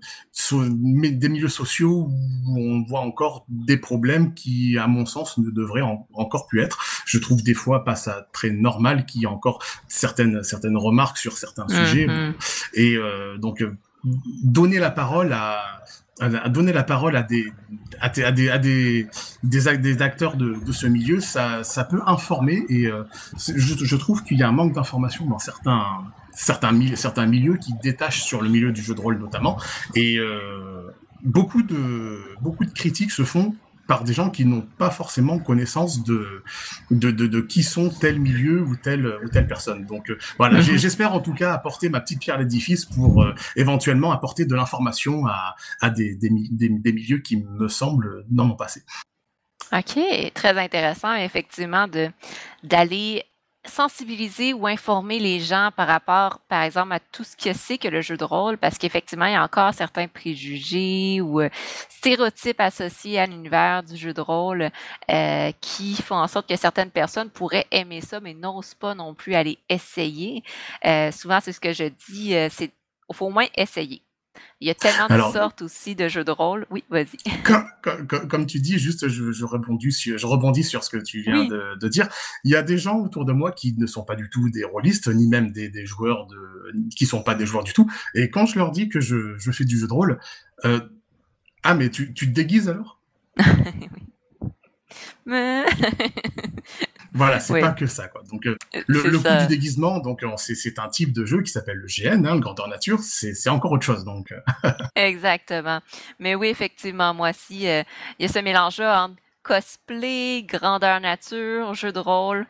euh, 0.51 0.69
des 1.11 1.29
milieux 1.29 1.49
sociaux 1.49 2.09
où 2.47 2.57
on 2.57 2.83
voit 2.83 2.99
encore 2.99 3.45
des 3.47 3.77
problèmes 3.77 4.33
qui, 4.33 4.77
à 4.77 4.87
mon 4.87 5.05
sens, 5.05 5.37
ne 5.37 5.49
devraient 5.49 5.83
encore 6.13 6.47
plus 6.47 6.61
être. 6.61 6.77
Je 7.05 7.17
trouve 7.19 7.41
des 7.41 7.53
fois 7.53 7.85
pas 7.85 7.95
ça 7.95 8.27
très 8.33 8.51
normal 8.51 9.05
qu'il 9.05 9.21
y 9.21 9.23
ait 9.23 9.27
encore 9.27 9.63
certaines 9.87 10.43
certaines 10.43 10.77
remarques 10.77 11.17
sur 11.17 11.37
certains 11.37 11.67
sujets. 11.67 12.07
Mm-hmm. 12.07 12.33
Et 12.73 12.95
euh, 12.95 13.37
donc 13.37 13.61
euh, 13.61 13.77
donner 14.43 14.79
la 14.79 14.91
parole 14.91 15.31
à, 15.31 15.81
à, 16.19 16.49
donner 16.49 16.73
la 16.73 16.83
parole 16.83 17.15
à 17.15 17.23
des 17.23 17.51
à, 18.01 18.09
des, 18.09 18.23
à 18.23 18.31
des, 18.31 18.49
à 18.49 18.57
des, 18.57 19.07
des, 19.43 20.01
acteurs 20.01 20.35
de, 20.35 20.55
de, 20.65 20.71
ce 20.71 20.87
milieu, 20.87 21.19
ça, 21.19 21.63
ça 21.63 21.83
peut 21.83 22.01
informer 22.05 22.65
et 22.69 22.87
euh, 22.87 23.03
je, 23.37 23.85
je 23.85 23.95
trouve 23.95 24.23
qu'il 24.23 24.37
y 24.37 24.43
a 24.43 24.47
un 24.47 24.53
manque 24.53 24.73
d'information 24.73 25.25
dans 25.25 25.39
certains 25.39 26.03
certains, 26.33 26.95
certains 26.95 27.25
milieux 27.25 27.57
qui 27.57 27.73
détachent 27.81 28.23
sur 28.23 28.41
le 28.41 28.49
milieu 28.49 28.71
du 28.71 28.81
jeu 28.81 28.95
de 28.95 29.01
rôle 29.01 29.17
notamment. 29.17 29.57
Et 29.95 30.17
euh, 30.17 30.89
beaucoup, 31.23 31.63
de, 31.63 32.21
beaucoup 32.41 32.65
de 32.65 32.71
critiques 32.71 33.11
se 33.11 33.23
font 33.23 33.55
par 33.87 34.03
des 34.03 34.13
gens 34.13 34.29
qui 34.29 34.45
n'ont 34.45 34.67
pas 34.77 34.91
forcément 34.91 35.39
connaissance 35.39 36.03
de 36.03 36.43
de, 36.91 37.09
de, 37.09 37.25
de, 37.25 37.41
qui 37.41 37.63
sont 37.63 37.89
tel 37.89 38.19
milieu 38.19 38.61
ou 38.61 38.75
telle 38.75 39.07
ou 39.23 39.29
telle 39.29 39.47
personne. 39.47 39.87
Donc 39.87 40.11
euh, 40.11 40.17
voilà, 40.37 40.59
mhm. 40.59 40.77
j'espère 40.77 41.13
en 41.13 41.19
tout 41.19 41.33
cas 41.33 41.53
apporter 41.53 41.89
ma 41.89 41.99
petite 41.99 42.19
pierre 42.19 42.35
à 42.35 42.37
l'édifice 42.37 42.85
pour 42.85 43.23
euh, 43.23 43.33
éventuellement 43.55 44.11
apporter 44.11 44.45
de 44.45 44.53
l'information 44.53 45.25
à, 45.25 45.55
à 45.81 45.89
des, 45.89 46.15
des, 46.15 46.29
des, 46.51 46.69
des, 46.69 46.93
milieux 46.93 47.17
qui 47.17 47.37
me 47.37 47.67
semblent 47.67 48.25
dans 48.29 48.45
mon 48.45 48.55
passé. 48.55 48.83
OK, 49.73 49.99
très 50.35 50.57
intéressant 50.57 51.15
effectivement 51.15 51.87
de 51.87 52.09
d'aller 52.63 53.23
sensibiliser 53.65 54.53
ou 54.53 54.67
informer 54.67 55.19
les 55.19 55.39
gens 55.39 55.69
par 55.75 55.87
rapport, 55.87 56.39
par 56.47 56.63
exemple, 56.63 56.93
à 56.93 56.99
tout 56.99 57.23
ce 57.23 57.35
que 57.35 57.53
c'est 57.53 57.77
que 57.77 57.87
le 57.87 58.01
jeu 58.01 58.17
de 58.17 58.23
rôle, 58.23 58.57
parce 58.57 58.77
qu'effectivement, 58.77 59.25
il 59.25 59.33
y 59.33 59.35
a 59.35 59.43
encore 59.43 59.73
certains 59.73 60.07
préjugés 60.07 61.21
ou 61.21 61.41
euh, 61.41 61.49
stéréotypes 61.89 62.61
associés 62.61 63.19
à 63.19 63.25
l'univers 63.25 63.83
du 63.83 63.97
jeu 63.97 64.13
de 64.13 64.21
rôle 64.21 64.69
euh, 65.11 65.51
qui 65.59 65.95
font 65.95 66.15
en 66.15 66.27
sorte 66.27 66.47
que 66.47 66.55
certaines 66.55 66.91
personnes 66.91 67.29
pourraient 67.29 67.67
aimer 67.71 68.01
ça, 68.01 68.19
mais 68.19 68.33
n'osent 68.33 68.75
pas 68.75 68.95
non 68.95 69.13
plus 69.13 69.35
aller 69.35 69.57
essayer. 69.67 70.43
Euh, 70.85 71.11
souvent, 71.11 71.39
c'est 71.41 71.53
ce 71.53 71.59
que 71.59 71.73
je 71.73 71.85
dis, 72.09 72.33
c'est 72.49 72.71
faut 73.11 73.25
au 73.25 73.31
moins 73.31 73.47
essayer. 73.55 74.03
Il 74.61 74.67
y 74.67 74.71
a 74.71 74.75
tellement 74.75 75.07
de 75.07 75.33
sortes 75.33 75.61
aussi 75.61 75.95
de 75.95 76.07
jeux 76.07 76.23
de 76.23 76.31
rôle. 76.31 76.65
Oui, 76.69 76.83
vas-y. 76.89 77.17
Comme, 78.29 78.45
tu 78.45 78.59
dis, 78.59 78.77
juste, 78.77 79.07
je, 79.07 79.31
je, 79.31 79.45
rebondis 79.45 79.91
sur, 79.91 80.17
je 80.17 80.25
rebondis 80.25 80.63
sur 80.63 80.83
ce 80.83 80.89
que 80.89 80.97
tu 80.97 81.21
viens 81.21 81.45
de, 81.45 81.87
dire. 81.87 82.09
Il 82.43 82.51
y 82.51 82.55
a 82.55 82.61
des 82.61 82.77
gens 82.77 82.99
autour 82.99 83.25
de 83.25 83.31
moi 83.31 83.51
qui 83.51 83.73
ne 83.77 83.87
sont 83.87 84.03
pas 84.03 84.15
du 84.15 84.29
tout 84.29 84.49
des 84.49 84.63
rôlistes, 84.63 85.07
ni 85.07 85.27
même 85.27 85.51
des, 85.51 85.69
des 85.69 85.85
joueurs 85.85 86.27
de, 86.27 86.73
qui 86.95 87.05
sont 87.05 87.23
pas 87.23 87.35
des 87.35 87.45
joueurs 87.45 87.63
du 87.63 87.73
tout. 87.73 87.89
Et 88.13 88.29
quand 88.29 88.45
je 88.45 88.57
leur 88.57 88.71
dis 88.71 88.89
que 88.89 88.99
je, 88.99 89.37
je 89.37 89.51
fais 89.51 89.65
du 89.65 89.77
jeu 89.77 89.87
de 89.87 89.93
rôle, 89.93 90.19
euh, 90.65 90.79
ah, 91.63 91.73
mais 91.73 91.89
tu, 91.89 92.13
tu 92.13 92.27
te 92.27 92.31
déguises 92.31 92.69
alors? 92.69 92.99
oui. 93.37 94.51
Mais... 95.25 95.65
Voilà, 97.13 97.39
c'est 97.39 97.59
pas 97.59 97.71
que 97.71 97.87
ça. 97.87 98.07
Quoi. 98.07 98.21
Donc, 98.31 98.45
euh, 98.45 98.55
euh, 98.75 98.83
le, 98.87 99.17
coup 99.17 99.41
du 99.41 99.47
déguisement, 99.47 99.99
donc 99.99 100.23
c'est 100.37 100.79
un 100.79 100.87
type 100.89 101.13
de 101.13 101.25
jeu 101.25 101.41
qui 101.41 101.51
s'appelle 101.51 101.77
le 101.77 101.87
GN, 101.87 102.25
hein, 102.25 102.35
le 102.35 102.39
grandeur 102.39 102.67
nature. 102.67 102.99
C'est 103.01 103.49
encore 103.49 103.71
autre 103.71 103.85
chose. 103.85 104.03
Donc. 104.03 104.31
Euh. 104.31 104.71
Exactement. 104.95 105.79
Mais 106.19 106.35
oui, 106.35 106.47
effectivement, 106.47 107.13
moi 107.13 107.29
aussi, 107.31 107.63
il 107.63 107.85
y 108.19 108.25
a 108.25 108.27
ce 108.27 108.39
mélange-là 108.39 109.05
entre 109.05 109.15
cosplay, 109.43 110.43
grandeur 110.43 110.99
nature, 110.99 111.73
jeu 111.73 111.91
de 111.91 111.99
rôle 111.99 112.45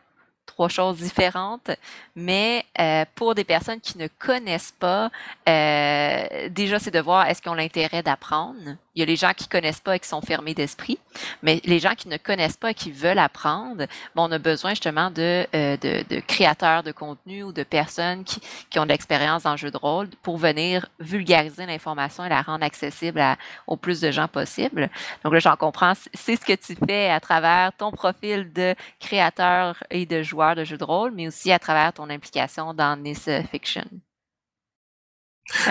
trois 0.50 0.68
choses 0.68 0.98
différentes, 0.98 1.72
mais 2.20 2.66
euh, 2.80 3.06
pour 3.16 3.34
des 3.34 3.44
personnes 3.44 3.80
qui 3.80 3.98
ne 3.98 4.08
connaissent 4.08 4.74
pas, 4.78 5.10
euh, 5.48 6.50
déjà 6.50 6.78
c'est 6.78 6.92
de 6.92 7.00
voir 7.00 7.28
est-ce 7.28 7.42
qu'ils 7.42 7.52
ont 7.52 7.56
l'intérêt 7.56 8.04
d'apprendre. 8.04 8.60
Il 8.96 9.00
y 9.00 9.04
a 9.04 9.06
les 9.06 9.16
gens 9.16 9.32
qui 9.36 9.48
connaissent 9.48 9.80
pas 9.80 9.96
et 9.96 10.00
qui 10.00 10.08
sont 10.10 10.22
fermés 10.22 10.54
d'esprit, 10.54 11.00
mais 11.42 11.62
les 11.64 11.80
gens 11.80 11.96
qui 11.96 12.10
ne 12.10 12.18
connaissent 12.18 12.58
pas 12.58 12.72
et 12.72 12.74
qui 12.74 12.92
veulent 12.92 13.20
apprendre, 13.20 13.86
bon, 14.16 14.28
on 14.28 14.32
a 14.32 14.38
besoin 14.38 14.72
justement 14.72 15.10
de, 15.10 15.48
euh, 15.56 15.78
de, 15.78 16.20
créateurs 16.20 16.84
de 16.84 16.92
contenu 16.92 17.44
ou 17.44 17.54
de 17.54 17.64
personnes 17.64 18.26
qui, 18.26 18.42
ont 18.78 18.84
de 18.84 18.90
l'expérience 18.90 19.44
dans 19.44 19.52
le 19.52 19.58
jeu 19.58 19.72
de 19.72 19.78
rôle 19.78 20.10
pour 20.22 20.38
venir 20.38 20.88
vulgariser 21.00 21.66
l'information 21.66 22.26
et 22.26 22.30
la 22.30 22.42
rendre 22.42 22.66
accessible 22.66 23.22
à, 23.22 23.38
au 23.68 23.78
plus 23.78 24.02
de 24.02 24.12
gens 24.12 24.28
possible. 24.28 24.90
Donc 25.24 25.34
là, 25.34 25.40
j'en 25.40 25.56
comprends, 25.56 25.94
c'est 26.14 26.36
ce 26.36 26.46
que 26.46 26.54
tu 26.54 26.76
fais 26.86 27.10
à 27.10 27.22
travers 27.22 27.72
ton 27.78 27.92
profil 27.92 28.52
de 28.52 28.76
créateur 29.00 29.82
et 29.90 30.06
de 30.06 30.22
joueur 30.24 30.56
de 30.56 30.66
jeux 30.66 30.78
de 30.78 30.84
rôle, 30.84 31.12
mais 31.12 31.28
aussi 31.28 31.52
à 31.54 31.60
travers 31.60 31.94
ton 31.94 32.09
implication 32.10 32.74
dans 32.74 33.02
Nice 33.02 33.30
Fiction. 33.52 33.86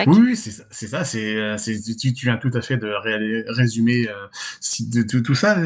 Oui, 0.07 0.35
c'est 0.35 0.51
ça. 0.51 0.63
C'est 0.71 0.87
ça. 0.87 1.03
Euh, 1.15 1.57
c'est, 1.57 1.79
tu, 1.97 2.13
tu, 2.13 2.25
viens 2.25 2.37
tout 2.37 2.51
à 2.53 2.61
fait 2.61 2.77
de 2.77 2.91
résumer 3.51 4.07
euh, 4.09 4.27
de, 4.81 5.19
tout 5.19 5.35
ça. 5.35 5.57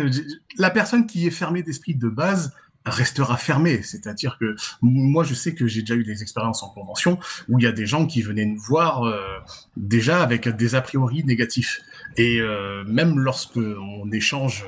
La 0.57 0.69
personne 0.69 1.07
qui 1.07 1.27
est 1.27 1.31
fermée 1.31 1.63
d'esprit 1.63 1.95
de 1.95 2.09
base 2.09 2.53
restera 2.85 3.37
fermée. 3.37 3.81
C'est-à-dire 3.81 4.37
que 4.39 4.55
moi, 4.81 5.23
je 5.23 5.33
sais 5.33 5.55
que 5.55 5.67
j'ai 5.67 5.81
déjà 5.81 5.95
eu 5.95 6.03
des 6.03 6.21
expériences 6.21 6.63
en 6.63 6.69
convention 6.69 7.17
où 7.47 7.57
il 7.57 7.63
y 7.63 7.67
a 7.67 7.71
des 7.71 7.85
gens 7.85 8.05
qui 8.05 8.21
venaient 8.21 8.45
nous 8.45 8.59
voir 8.59 9.03
euh, 9.03 9.39
déjà 9.77 10.21
avec 10.21 10.47
des 10.49 10.75
a 10.75 10.81
priori 10.81 11.23
négatifs. 11.23 11.81
Et 12.17 12.39
même 12.85 13.17
lorsque 13.17 13.57
on 13.57 14.11
échange 14.11 14.65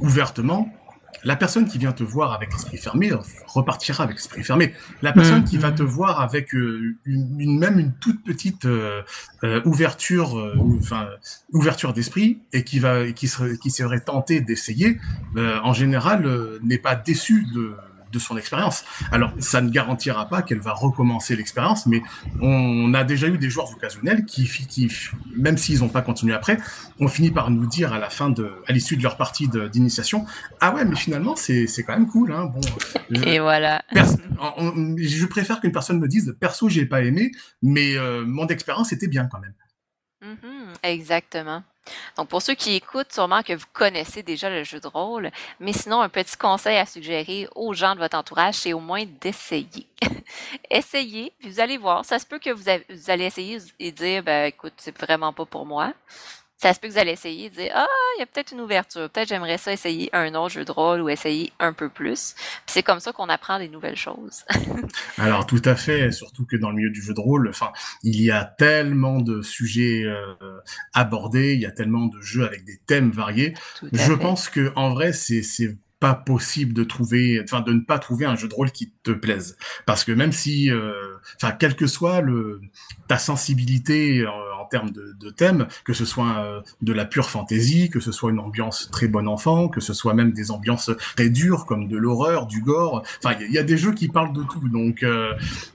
ouvertement, 0.00 0.68
la 1.24 1.36
personne 1.36 1.66
qui 1.66 1.78
vient 1.78 1.92
te 1.92 2.04
voir 2.04 2.32
avec 2.32 2.52
l'esprit 2.52 2.78
fermé 2.78 3.12
repartira 3.46 4.04
avec 4.04 4.16
l'esprit 4.16 4.42
fermé. 4.42 4.74
La 5.02 5.12
personne 5.12 5.44
qui 5.44 5.58
va 5.58 5.72
te 5.72 5.82
voir 5.82 6.20
avec 6.20 6.54
euh, 6.54 6.96
une, 7.04 7.58
même 7.58 7.78
une 7.78 7.92
toute 7.94 8.22
petite 8.22 8.64
euh, 8.64 9.02
euh, 9.44 9.60
ouverture, 9.64 10.36
enfin 10.78 11.08
ouverture 11.52 11.92
d'esprit 11.92 12.40
et 12.52 12.64
qui 12.64 12.78
va 12.78 13.10
qui 13.12 13.28
serait 13.28 13.56
qui 13.58 13.70
serait 13.70 14.00
tenté 14.00 14.40
d'essayer, 14.40 14.98
en 15.36 15.72
général 15.72 16.28
n'est 16.62 16.78
pas 16.78 16.94
déçu 16.94 17.46
de 17.54 17.74
de 18.12 18.18
son 18.18 18.36
expérience. 18.36 18.84
Alors, 19.12 19.32
ça 19.38 19.60
ne 19.60 19.70
garantira 19.70 20.28
pas 20.28 20.42
qu'elle 20.42 20.60
va 20.60 20.72
recommencer 20.72 21.36
l'expérience, 21.36 21.86
mais 21.86 22.02
on 22.40 22.94
a 22.94 23.04
déjà 23.04 23.28
eu 23.28 23.38
des 23.38 23.50
joueurs 23.50 23.70
occasionnels 23.72 24.24
qui, 24.24 24.44
qui 24.44 24.90
même 25.34 25.58
s'ils 25.58 25.80
n'ont 25.80 25.88
pas 25.88 26.02
continué 26.02 26.34
après, 26.34 26.58
ont 27.00 27.08
fini 27.08 27.30
par 27.30 27.50
nous 27.50 27.66
dire 27.66 27.92
à 27.92 27.98
la 27.98 28.10
fin 28.10 28.30
de, 28.30 28.52
à 28.66 28.72
l'issue 28.72 28.96
de 28.96 29.02
leur 29.02 29.16
partie 29.16 29.48
d'initiation, 29.48 30.26
ah 30.60 30.74
ouais, 30.74 30.84
mais 30.84 30.96
finalement, 30.96 31.36
c'est 31.36 31.66
quand 31.86 31.92
même 31.92 32.08
cool, 32.08 32.32
hein. 32.32 32.46
Bon. 32.46 32.60
Et 33.26 33.38
voilà. 33.38 33.82
je 33.90 35.26
préfère 35.26 35.60
qu'une 35.60 35.72
personne 35.72 35.98
me 35.98 36.08
dise, 36.08 36.36
perso, 36.40 36.68
j'ai 36.68 36.86
pas 36.86 37.02
aimé, 37.02 37.32
mais 37.62 37.96
euh, 37.96 38.24
mon 38.26 38.46
expérience 38.46 38.92
était 38.92 39.08
bien 39.08 39.28
quand 39.30 39.40
même. 39.40 39.54
Mm-hmm. 40.22 40.74
exactement. 40.82 41.62
Donc, 42.16 42.28
pour 42.28 42.42
ceux 42.42 42.54
qui 42.54 42.74
écoutent, 42.74 43.12
sûrement 43.12 43.42
que 43.42 43.52
vous 43.52 43.66
connaissez 43.72 44.22
déjà 44.22 44.50
le 44.50 44.64
jeu 44.64 44.80
de 44.80 44.86
rôle, 44.86 45.30
mais 45.60 45.72
sinon, 45.72 46.00
un 46.00 46.08
petit 46.08 46.36
conseil 46.36 46.76
à 46.78 46.86
suggérer 46.86 47.48
aux 47.54 47.74
gens 47.74 47.94
de 47.94 48.00
votre 48.00 48.16
entourage, 48.16 48.54
c'est 48.54 48.72
au 48.72 48.80
moins 48.80 49.04
d'essayer. 49.20 49.86
Essayez, 50.70 51.32
puis 51.38 51.50
vous 51.50 51.60
allez 51.60 51.78
voir. 51.78 52.04
Ça 52.04 52.18
se 52.18 52.26
peut 52.26 52.38
que 52.38 52.50
vous, 52.50 52.68
allez 52.68 53.24
essayer 53.24 53.58
et 53.78 53.92
dire, 53.92 54.22
ben, 54.22 54.46
écoute, 54.46 54.74
c'est 54.76 54.96
vraiment 54.98 55.32
pas 55.32 55.44
pour 55.44 55.66
moi 55.66 55.92
ça 56.58 56.72
se 56.72 56.80
peut 56.80 56.88
que 56.88 56.92
vous 56.92 56.98
allez 56.98 57.12
essayer 57.12 57.50
de 57.50 57.56
dire 57.56 57.72
Ah, 57.74 57.86
il 58.16 58.20
y 58.20 58.22
a 58.22 58.26
peut-être 58.26 58.52
une 58.52 58.60
ouverture, 58.60 59.10
peut-être 59.10 59.28
j'aimerais 59.28 59.58
ça 59.58 59.72
essayer 59.72 60.08
un 60.14 60.34
autre 60.34 60.54
jeu 60.54 60.64
de 60.64 60.72
rôle 60.72 61.02
ou 61.02 61.08
essayer 61.08 61.52
un 61.58 61.72
peu 61.72 61.88
plus. 61.88 62.34
c'est 62.66 62.82
comme 62.82 63.00
ça 63.00 63.12
qu'on 63.12 63.28
apprend 63.28 63.58
des 63.58 63.68
nouvelles 63.68 63.96
choses. 63.96 64.44
Alors 65.18 65.46
tout 65.46 65.62
à 65.64 65.76
fait, 65.76 66.10
surtout 66.12 66.46
que 66.46 66.56
dans 66.56 66.70
le 66.70 66.76
milieu 66.76 66.90
du 66.90 67.02
jeu 67.02 67.14
de 67.14 67.20
rôle, 67.20 67.48
enfin, 67.48 67.72
il 68.02 68.20
y 68.20 68.30
a 68.30 68.44
tellement 68.44 69.20
de 69.20 69.42
sujets 69.42 70.04
euh, 70.04 70.34
abordés, 70.94 71.52
il 71.54 71.60
y 71.60 71.66
a 71.66 71.72
tellement 71.72 72.06
de 72.06 72.20
jeux 72.20 72.46
avec 72.46 72.64
des 72.64 72.78
thèmes 72.86 73.10
variés. 73.10 73.54
Je 73.92 74.12
pense 74.12 74.48
que 74.48 74.72
en 74.76 74.94
vrai, 74.94 75.12
c'est 75.12 75.42
pas 76.00 76.14
possible 76.14 76.74
de 76.74 76.84
trouver, 76.84 77.40
enfin 77.42 77.60
de 77.60 77.72
ne 77.72 77.80
pas 77.80 77.98
trouver 77.98 78.26
un 78.26 78.36
jeu 78.36 78.48
de 78.48 78.54
rôle 78.54 78.70
qui 78.70 78.92
te 79.02 79.12
plaise, 79.12 79.56
parce 79.86 80.04
que 80.04 80.12
même 80.12 80.32
si, 80.32 80.70
euh, 80.70 81.16
enfin 81.36 81.52
quelle 81.52 81.74
que 81.74 81.86
soit 81.86 82.20
le 82.20 82.60
ta 83.08 83.16
sensibilité 83.18 84.20
euh, 84.20 84.30
termes 84.66 84.90
de, 84.90 85.16
de 85.18 85.30
thème, 85.30 85.66
que 85.84 85.92
ce 85.92 86.04
soit 86.04 86.38
euh, 86.38 86.60
de 86.82 86.92
la 86.92 87.04
pure 87.04 87.30
fantaisie, 87.30 87.90
que 87.90 88.00
ce 88.00 88.12
soit 88.12 88.30
une 88.30 88.38
ambiance 88.38 88.88
très 88.90 89.08
bon 89.08 89.26
enfant, 89.28 89.68
que 89.68 89.80
ce 89.80 89.94
soit 89.94 90.14
même 90.14 90.32
des 90.32 90.50
ambiances 90.50 90.90
très 91.16 91.30
dures 91.30 91.66
comme 91.66 91.88
de 91.88 91.96
l'horreur, 91.96 92.46
du 92.46 92.60
gore, 92.60 93.02
enfin 93.22 93.36
il 93.40 93.52
y, 93.52 93.58
a 93.58 93.62
des 93.62 93.76
jeux 93.76 93.92
qui 93.92 94.08
parlent 94.08 94.32
de 94.32 94.42
tout, 94.42 94.68
donc 94.68 95.04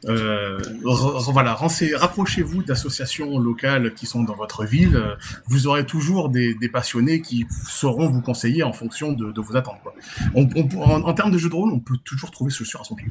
voilà, 0.03 1.55
rapprochez-vous 1.55 2.63
d'associations 2.63 3.39
locales 3.39 3.93
qui 3.93 4.05
sont 4.05 4.23
dans 4.23 4.35
votre 4.35 4.65
ville, 4.65 5.17
vous 5.47 5.67
aurez 5.67 5.85
toujours 5.85 6.29
des, 6.29 6.55
passionnés 6.71 7.21
qui 7.21 7.45
sauront 7.67 8.09
vous 8.09 8.21
conseiller 8.21 8.63
en 8.63 8.73
fonction 8.73 9.13
de, 9.13 9.41
vos 9.41 9.55
attentes. 9.55 9.79
En, 10.35 11.13
termes 11.13 11.31
de 11.31 11.37
jeu 11.37 11.49
de 11.49 11.55
rôle, 11.55 11.71
on 11.71 11.79
peut 11.79 11.97
toujours 12.03 12.31
trouver 12.31 12.51
solution 12.51 12.79
à 12.79 12.83
son 12.83 12.95
pied. 12.95 13.07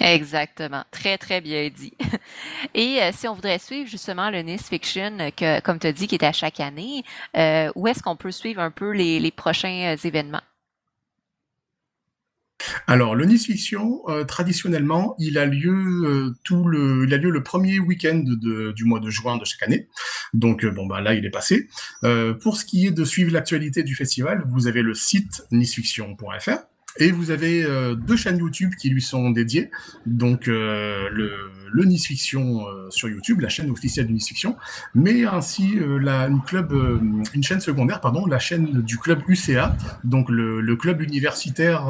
Exactement. 0.00 0.84
Très, 0.90 1.18
très 1.18 1.40
bien 1.40 1.68
dit. 1.68 1.94
Et 2.74 3.00
euh, 3.00 3.10
si 3.12 3.28
on 3.28 3.34
voudrait 3.34 3.58
suivre 3.58 3.88
justement 3.88 4.30
le 4.30 4.40
Nice 4.40 4.68
Fiction, 4.68 5.18
que, 5.36 5.60
comme 5.60 5.78
tu 5.78 5.86
as 5.86 5.92
dit, 5.92 6.06
qui 6.06 6.16
est 6.16 6.24
à 6.24 6.32
chaque 6.32 6.60
année, 6.60 7.04
euh, 7.36 7.70
où 7.74 7.86
est-ce 7.88 8.02
qu'on 8.02 8.16
peut 8.16 8.30
suivre 8.30 8.60
un 8.60 8.70
peu 8.70 8.90
les, 8.92 9.30
prochains 9.30 9.94
euh, 9.94 9.96
événements? 10.04 10.42
Alors, 12.86 13.14
le 13.14 13.26
Nice 13.26 13.46
Fiction, 13.46 14.00
traditionnellement, 14.26 15.14
il 15.18 15.36
a 15.36 15.44
lieu 15.44 16.34
tout 16.42 16.64
le, 16.64 17.04
il 17.06 17.12
a 17.12 17.18
lieu 17.18 17.30
le 17.30 17.42
premier 17.42 17.78
week-end 17.78 18.24
du 18.24 18.84
mois 18.84 18.98
de 18.98 19.10
juin 19.10 19.36
de 19.36 19.44
chaque 19.44 19.62
année. 19.62 19.88
Donc, 20.32 20.64
bon 20.64 20.86
bah 20.86 21.02
là, 21.02 21.12
il 21.12 21.26
est 21.26 21.30
passé. 21.30 21.68
pour 22.40 22.56
ce 22.56 22.64
qui 22.64 22.86
est 22.86 22.92
de 22.92 23.04
suivre 23.04 23.30
l'actualité 23.30 23.82
du 23.82 23.94
festival, 23.94 24.42
vous 24.46 24.66
avez 24.66 24.80
le 24.80 24.94
site 24.94 25.42
nicefiction.fr 25.52 26.66
et 26.98 27.10
vous 27.10 27.30
avez 27.30 27.64
euh, 27.64 27.94
deux 27.94 28.16
chaînes 28.16 28.38
YouTube 28.38 28.74
qui 28.78 28.90
lui 28.90 29.02
sont 29.02 29.30
dédiées. 29.30 29.70
Donc 30.06 30.48
euh, 30.48 31.08
le, 31.12 31.32
le 31.72 31.84
Nice 31.84 32.06
Fiction 32.06 32.66
euh, 32.66 32.90
sur 32.90 33.08
YouTube, 33.08 33.40
la 33.40 33.48
chaîne 33.48 33.70
officielle 33.70 34.06
du 34.06 34.12
Nice 34.12 34.28
Fiction, 34.28 34.56
mais 34.94 35.24
ainsi 35.24 35.78
la, 36.00 36.26
une, 36.28 36.42
club, 36.42 36.72
une 37.34 37.42
chaîne 37.42 37.60
secondaire, 37.60 38.00
pardon, 38.00 38.26
la 38.26 38.38
chaîne 38.38 38.82
du 38.82 38.98
club 38.98 39.20
UCA, 39.28 39.76
donc 40.04 40.28
le, 40.30 40.60
le 40.60 40.76
club 40.76 41.02
universitaire. 41.02 41.86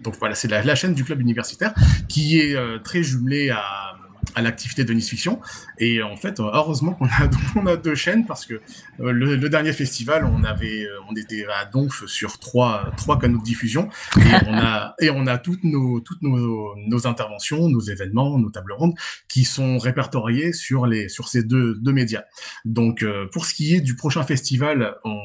donc 0.00 0.16
voilà, 0.18 0.34
c'est 0.34 0.48
la, 0.48 0.62
la, 0.62 0.74
chaîne 0.74 0.94
du 0.94 1.04
club 1.04 1.20
universitaire 1.20 1.74
qui 2.08 2.38
est 2.38 2.56
très 2.82 3.02
jumelée 3.02 3.50
à 3.50 3.96
à 4.34 4.42
l'activité 4.42 4.84
de 4.84 4.92
Nice 4.92 5.08
Fiction. 5.08 5.40
Et 5.78 6.02
en 6.02 6.16
fait, 6.16 6.40
heureusement 6.40 6.92
qu'on 6.92 7.06
a, 7.06 7.30
on 7.56 7.66
a 7.66 7.76
deux 7.76 7.94
chaînes 7.94 8.26
parce 8.26 8.46
que 8.46 8.54
euh, 9.00 9.12
le, 9.12 9.48
dernier 9.48 9.72
festival, 9.72 10.24
on 10.24 10.44
avait, 10.44 10.84
euh, 10.84 10.98
on 11.10 11.14
était 11.14 11.44
à 11.46 11.64
Donf 11.64 12.06
sur 12.06 12.38
trois, 12.38 12.92
trois 12.96 13.18
canaux 13.18 13.38
de 13.38 13.44
diffusion 13.44 13.88
et 14.16 14.20
on 14.46 14.54
a, 14.54 14.94
et 15.00 15.10
on 15.10 15.26
a 15.26 15.38
toutes 15.38 15.64
nos, 15.64 16.00
toutes 16.00 16.22
nos, 16.22 16.74
nos 16.76 17.06
interventions, 17.06 17.68
nos 17.68 17.80
événements, 17.80 18.38
nos 18.38 18.50
tables 18.50 18.72
rondes 18.72 18.94
qui 19.28 19.44
sont 19.44 19.78
répertoriés 19.78 20.52
sur 20.52 20.86
les, 20.86 21.08
sur 21.08 21.28
ces 21.28 21.42
deux, 21.42 21.74
deux 21.74 21.92
médias. 21.92 22.22
Donc, 22.64 23.02
euh, 23.02 23.26
pour 23.32 23.46
ce 23.46 23.54
qui 23.54 23.74
est 23.74 23.80
du 23.80 23.96
prochain 23.96 24.22
festival, 24.22 24.94
on 25.04 25.18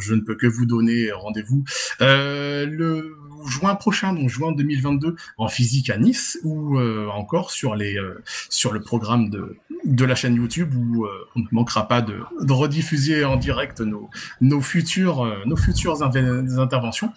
je 0.00 0.14
ne 0.14 0.20
peux 0.20 0.36
que 0.36 0.46
vous 0.46 0.66
donner 0.66 1.10
rendez-vous 1.10 1.64
le 1.98 3.16
juin 3.46 3.74
prochain, 3.74 4.12
donc 4.12 4.28
juin 4.28 4.52
2022, 4.52 5.16
en 5.38 5.48
physique 5.48 5.90
à 5.90 5.96
Nice, 5.96 6.38
ou 6.44 6.78
encore 6.78 7.50
sur 7.50 7.74
les 7.74 7.98
sur 8.48 8.72
le 8.72 8.80
programme 8.80 9.30
de 9.30 9.56
de 9.84 10.04
la 10.04 10.14
chaîne 10.16 10.34
YouTube 10.34 10.74
où 10.74 11.06
on 11.36 11.40
ne 11.40 11.46
manquera 11.52 11.86
pas 11.86 12.02
de, 12.02 12.20
rediffuser 12.48 13.24
en 13.24 13.36
direct 13.36 13.80
nos 13.80 14.10
nos 14.40 14.60
futures 14.60 15.44
nos 15.46 15.56
futures 15.56 16.02
interventions 16.02 17.12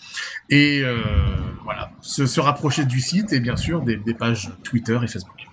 et 0.50 0.84
voilà 1.64 1.92
se, 2.02 2.28
se 2.28 2.40
rapprocher 2.40 2.86
du 2.86 3.00
site 3.00 3.34
et 3.34 3.40
bien 3.40 3.58
sûr 3.58 3.82
des 3.82 4.14
pages 4.14 4.52
Twitter 4.64 5.00
et 5.04 5.08
Facebook. 5.08 5.51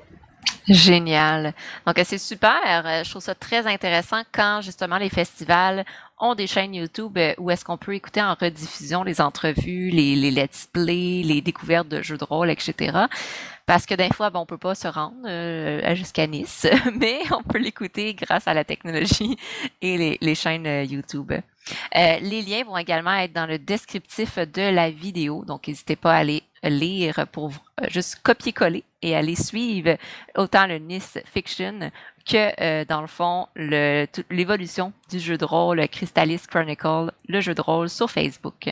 Génial. 0.68 1.54
Donc, 1.87 2.00
c'est 2.04 2.18
super. 2.18 3.02
Je 3.04 3.11
trouve 3.11 3.22
ça 3.22 3.35
très 3.35 3.66
intéressant 3.66 4.22
quand 4.33 4.61
justement 4.62 4.98
les 4.98 5.09
festivals 5.09 5.85
ont 6.20 6.35
des 6.35 6.46
chaînes 6.46 6.74
YouTube 6.74 7.16
euh, 7.16 7.35
où 7.38 7.50
est-ce 7.50 7.64
qu'on 7.64 7.76
peut 7.76 7.94
écouter 7.94 8.20
en 8.20 8.35
rediffusion 8.35 9.04
les 9.04 9.20
entrevues, 9.20 9.90
les, 9.90 10.31
let's 10.31 10.68
play, 10.72 11.22
les 11.24 11.40
découvertes 11.40 11.88
de 11.88 12.02
jeux 12.02 12.18
de 12.18 12.24
rôle, 12.24 12.50
etc. 12.50 13.07
Parce 13.68 13.85
que 13.85 13.94
des 13.94 14.09
fois, 14.09 14.31
bon, 14.31 14.40
on 14.40 14.46
peut 14.46 14.57
pas 14.57 14.74
se 14.74 14.88
rendre 14.88 15.18
euh, 15.26 15.94
jusqu'à 15.94 16.26
Nice, 16.26 16.66
mais 16.98 17.20
on 17.31 17.42
peut 17.42 17.59
l'écouter 17.59 18.14
grâce 18.14 18.48
à 18.48 18.54
la 18.54 18.64
technologie 18.64 19.37
et 19.83 20.16
les, 20.18 20.35
chaînes 20.35 20.66
euh, 20.66 20.85
YouTube. 20.85 21.33
Euh, 21.33 22.18
les 22.22 22.40
liens 22.40 22.64
vont 22.64 22.78
également 22.78 23.14
être 23.16 23.35
dans 23.35 23.44
le 23.44 23.59
descriptif 23.59 24.38
de 24.38 24.74
la 24.74 24.90
vidéo, 24.90 25.44
donc 25.44 25.68
n'hésitez 25.68 25.96
pas 25.96 26.14
à 26.14 26.20
aller 26.20 26.42
lire 26.62 27.26
pour 27.31 27.52
juste 27.90 28.20
copier-coller 28.22 28.85
et 29.02 29.16
aller 29.16 29.37
suivre 29.37 29.96
autant 30.37 30.66
le 30.66 30.78
Nice 30.78 31.18
Fiction 31.32 31.90
que, 32.28 32.52
euh, 32.61 32.84
dans 32.84 33.00
le 33.00 33.06
fond, 33.06 33.46
l'évolution 33.56 34.92
du 35.08 35.18
jeu 35.18 35.38
de 35.38 35.44
rôle 35.44 35.87
Crystallis 35.88 36.42
Chronicle, 36.48 37.11
le 37.26 37.40
jeu 37.40 37.54
de 37.54 37.62
rôle 37.62 37.88
sur 37.88 38.11
Facebook. 38.11 38.68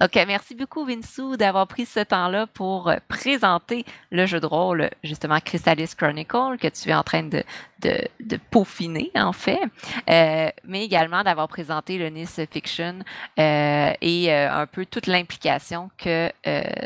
Donc, 0.00 0.14
merci 0.14 0.54
beaucoup, 0.54 0.84
Vinsou, 0.86 1.36
d'avoir 1.36 1.66
pris 1.66 1.84
ce 1.84 2.00
temps-là 2.00 2.46
pour 2.46 2.90
présenter 3.08 3.84
le 4.10 4.24
jeu 4.24 4.40
de 4.40 4.46
rôle, 4.46 4.88
justement, 5.04 5.38
Crystallis 5.40 5.94
Chronicle, 5.96 6.56
que 6.58 6.68
tu 6.68 6.88
es 6.88 6.94
en 6.94 7.02
train 7.02 7.24
de, 7.24 7.44
de, 7.80 8.08
de 8.20 8.38
peaufiner, 8.50 9.10
en 9.14 9.32
fait, 9.32 9.60
euh, 10.08 10.48
mais 10.64 10.84
également 10.84 11.22
d'avoir 11.22 11.48
présenté 11.48 11.98
le 11.98 12.08
Nice 12.08 12.40
Fiction 12.50 13.00
euh, 13.38 13.92
et 14.00 14.32
euh, 14.32 14.50
un 14.50 14.66
peu 14.66 14.86
toute 14.86 15.06
l'implication 15.06 15.90
que 15.98 16.30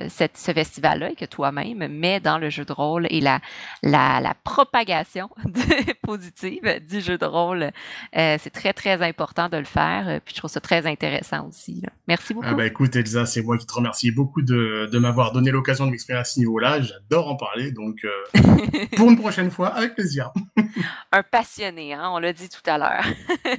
cette, 0.09 0.37
ce 0.37 0.53
festival-là 0.53 1.11
et 1.11 1.14
que 1.14 1.24
toi-même 1.24 1.87
mets 1.88 2.20
dans 2.20 2.38
le 2.38 2.50
jeu 2.50 2.64
de 2.64 2.72
rôle 2.72 3.07
et 3.11 3.20
la, 3.20 3.40
la, 3.83 4.20
la 4.20 4.35
propagation 4.42 5.31
positive 6.03 6.81
du 6.88 7.00
jeu 7.00 7.18
de 7.18 7.26
rôle. 7.26 7.70
C'est 8.12 8.50
très, 8.53 8.72
très 8.72 9.03
important 9.03 9.48
de 9.48 9.57
le 9.57 9.64
faire. 9.64 10.20
Puis 10.24 10.35
je 10.35 10.40
trouve 10.40 10.50
ça 10.50 10.61
très 10.61 10.87
intéressant 10.87 11.48
aussi. 11.48 11.81
Là. 11.83 11.90
Merci 12.09 12.35
beaucoup. 12.35 12.46
Ah 12.50 12.55
bah 12.55 12.66
écoute, 12.66 12.96
Elsa, 12.96 13.26
c'est 13.26 13.42
moi 13.42 13.59
qui 13.59 13.66
te 13.66 13.72
remercie 13.72 14.11
beaucoup 14.11 14.42
de, 14.42 14.88
de 14.90 14.98
m'avoir 14.98 15.33
donné 15.33 15.50
l'occasion 15.50 15.87
de 15.87 15.90
m'exprimer 15.90 16.18
à 16.18 16.24
ce 16.24 16.38
niveau-là. 16.40 16.81
J'adore 16.81 17.29
en 17.29 17.37
parler. 17.37 17.70
Donc, 17.70 18.07
pour 18.96 19.11
une 19.11 19.18
prochaine 19.18 19.50
fois, 19.50 19.68
avec 19.68 19.94
plaisir. 19.94 20.33
un 21.12 21.22
passionné, 21.22 21.94
hein, 21.94 22.10
on 22.12 22.18
l'a 22.18 22.32
dit 22.32 22.48
tout 22.48 22.62
à 22.66 22.78
l'heure. 22.78 23.04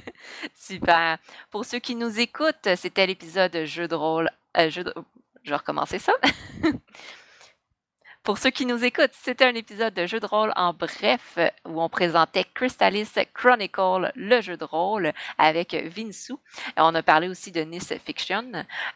Super. 0.54 1.18
Pour 1.50 1.64
ceux 1.64 1.78
qui 1.78 1.94
nous 1.94 2.20
écoutent, 2.20 2.68
c'était 2.76 3.06
l'épisode 3.06 3.64
jeu 3.64 3.88
de 3.88 3.94
rôle. 3.94 4.30
Euh. 4.56 4.70
Je 4.70 4.82
vais 5.50 5.56
recommencer 5.56 5.98
ça. 5.98 6.12
Pour 8.22 8.38
ceux 8.38 8.50
qui 8.50 8.66
nous 8.66 8.84
écoutent, 8.84 9.10
c'était 9.20 9.46
un 9.46 9.54
épisode 9.56 9.94
de 9.94 10.06
jeu 10.06 10.20
de 10.20 10.26
rôle 10.26 10.52
en 10.54 10.72
bref 10.72 11.40
où 11.64 11.82
on 11.82 11.88
présentait 11.88 12.44
Crystallis 12.54 13.08
Chronicle, 13.34 14.12
le 14.14 14.40
jeu 14.40 14.56
de 14.56 14.64
rôle 14.64 15.12
avec 15.38 15.74
Vinsou. 15.74 16.38
On 16.76 16.94
a 16.94 17.02
parlé 17.02 17.28
aussi 17.28 17.50
de 17.50 17.62
Nice 17.62 17.92
Fiction 18.06 18.44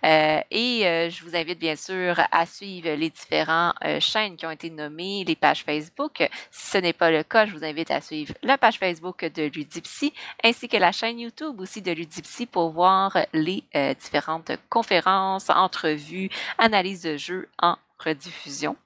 euh, 0.04 0.40
et 0.52 0.86
euh, 0.86 1.10
je 1.10 1.24
vous 1.24 1.34
invite 1.34 1.58
bien 1.58 1.74
sûr 1.74 2.20
à 2.30 2.46
suivre 2.46 2.90
les 2.90 3.10
différentes 3.10 3.74
euh, 3.84 3.98
chaînes 3.98 4.36
qui 4.36 4.46
ont 4.46 4.50
été 4.52 4.70
nommées, 4.70 5.24
les 5.26 5.34
pages 5.34 5.64
Facebook. 5.64 6.28
Si 6.52 6.70
ce 6.70 6.78
n'est 6.78 6.92
pas 6.92 7.10
le 7.10 7.24
cas, 7.24 7.46
je 7.46 7.52
vous 7.56 7.64
invite 7.64 7.90
à 7.90 8.00
suivre 8.00 8.32
la 8.44 8.56
page 8.58 8.78
Facebook 8.78 9.24
de 9.24 9.50
Ludipsy 9.52 10.14
ainsi 10.44 10.68
que 10.68 10.76
la 10.76 10.92
chaîne 10.92 11.18
YouTube 11.18 11.60
aussi 11.60 11.82
de 11.82 11.90
Ludipsy 11.90 12.46
pour 12.46 12.70
voir 12.70 13.18
les 13.32 13.64
différentes 14.00 14.52
conférences, 14.68 15.50
entrevues, 15.50 16.30
analyses 16.58 17.02
de 17.02 17.16
jeux 17.16 17.48
en 17.60 17.76
rediffusion. 17.98 18.76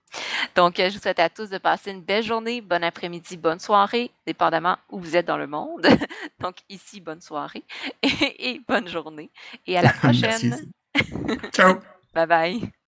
Donc, 0.55 0.75
je 0.77 0.93
vous 0.93 0.99
souhaite 0.99 1.19
à 1.19 1.29
tous 1.29 1.51
de 1.51 1.59
passer 1.59 1.91
une 1.93 2.03
belle 2.03 2.23
journée, 2.23 2.61
bon 2.61 2.83
après-midi, 2.83 3.37
bonne 3.37 3.61
soirée, 3.61 4.11
dépendamment 4.27 4.77
où 4.91 4.99
vous 4.99 5.17
êtes 5.17 5.27
dans 5.27 5.37
le 5.39 5.47
monde. 5.47 5.87
Donc, 6.41 6.57
ici, 6.69 7.01
bonne 7.01 7.21
soirée 7.21 7.65
et, 8.03 8.51
et 8.51 8.61
bonne 8.67 8.89
journée. 8.89 9.31
Et 9.67 9.77
à 9.77 9.83
la 9.83 9.93
prochaine. 10.03 10.57
Ciao. 11.53 11.79
Bye 12.15 12.27
bye. 12.27 12.80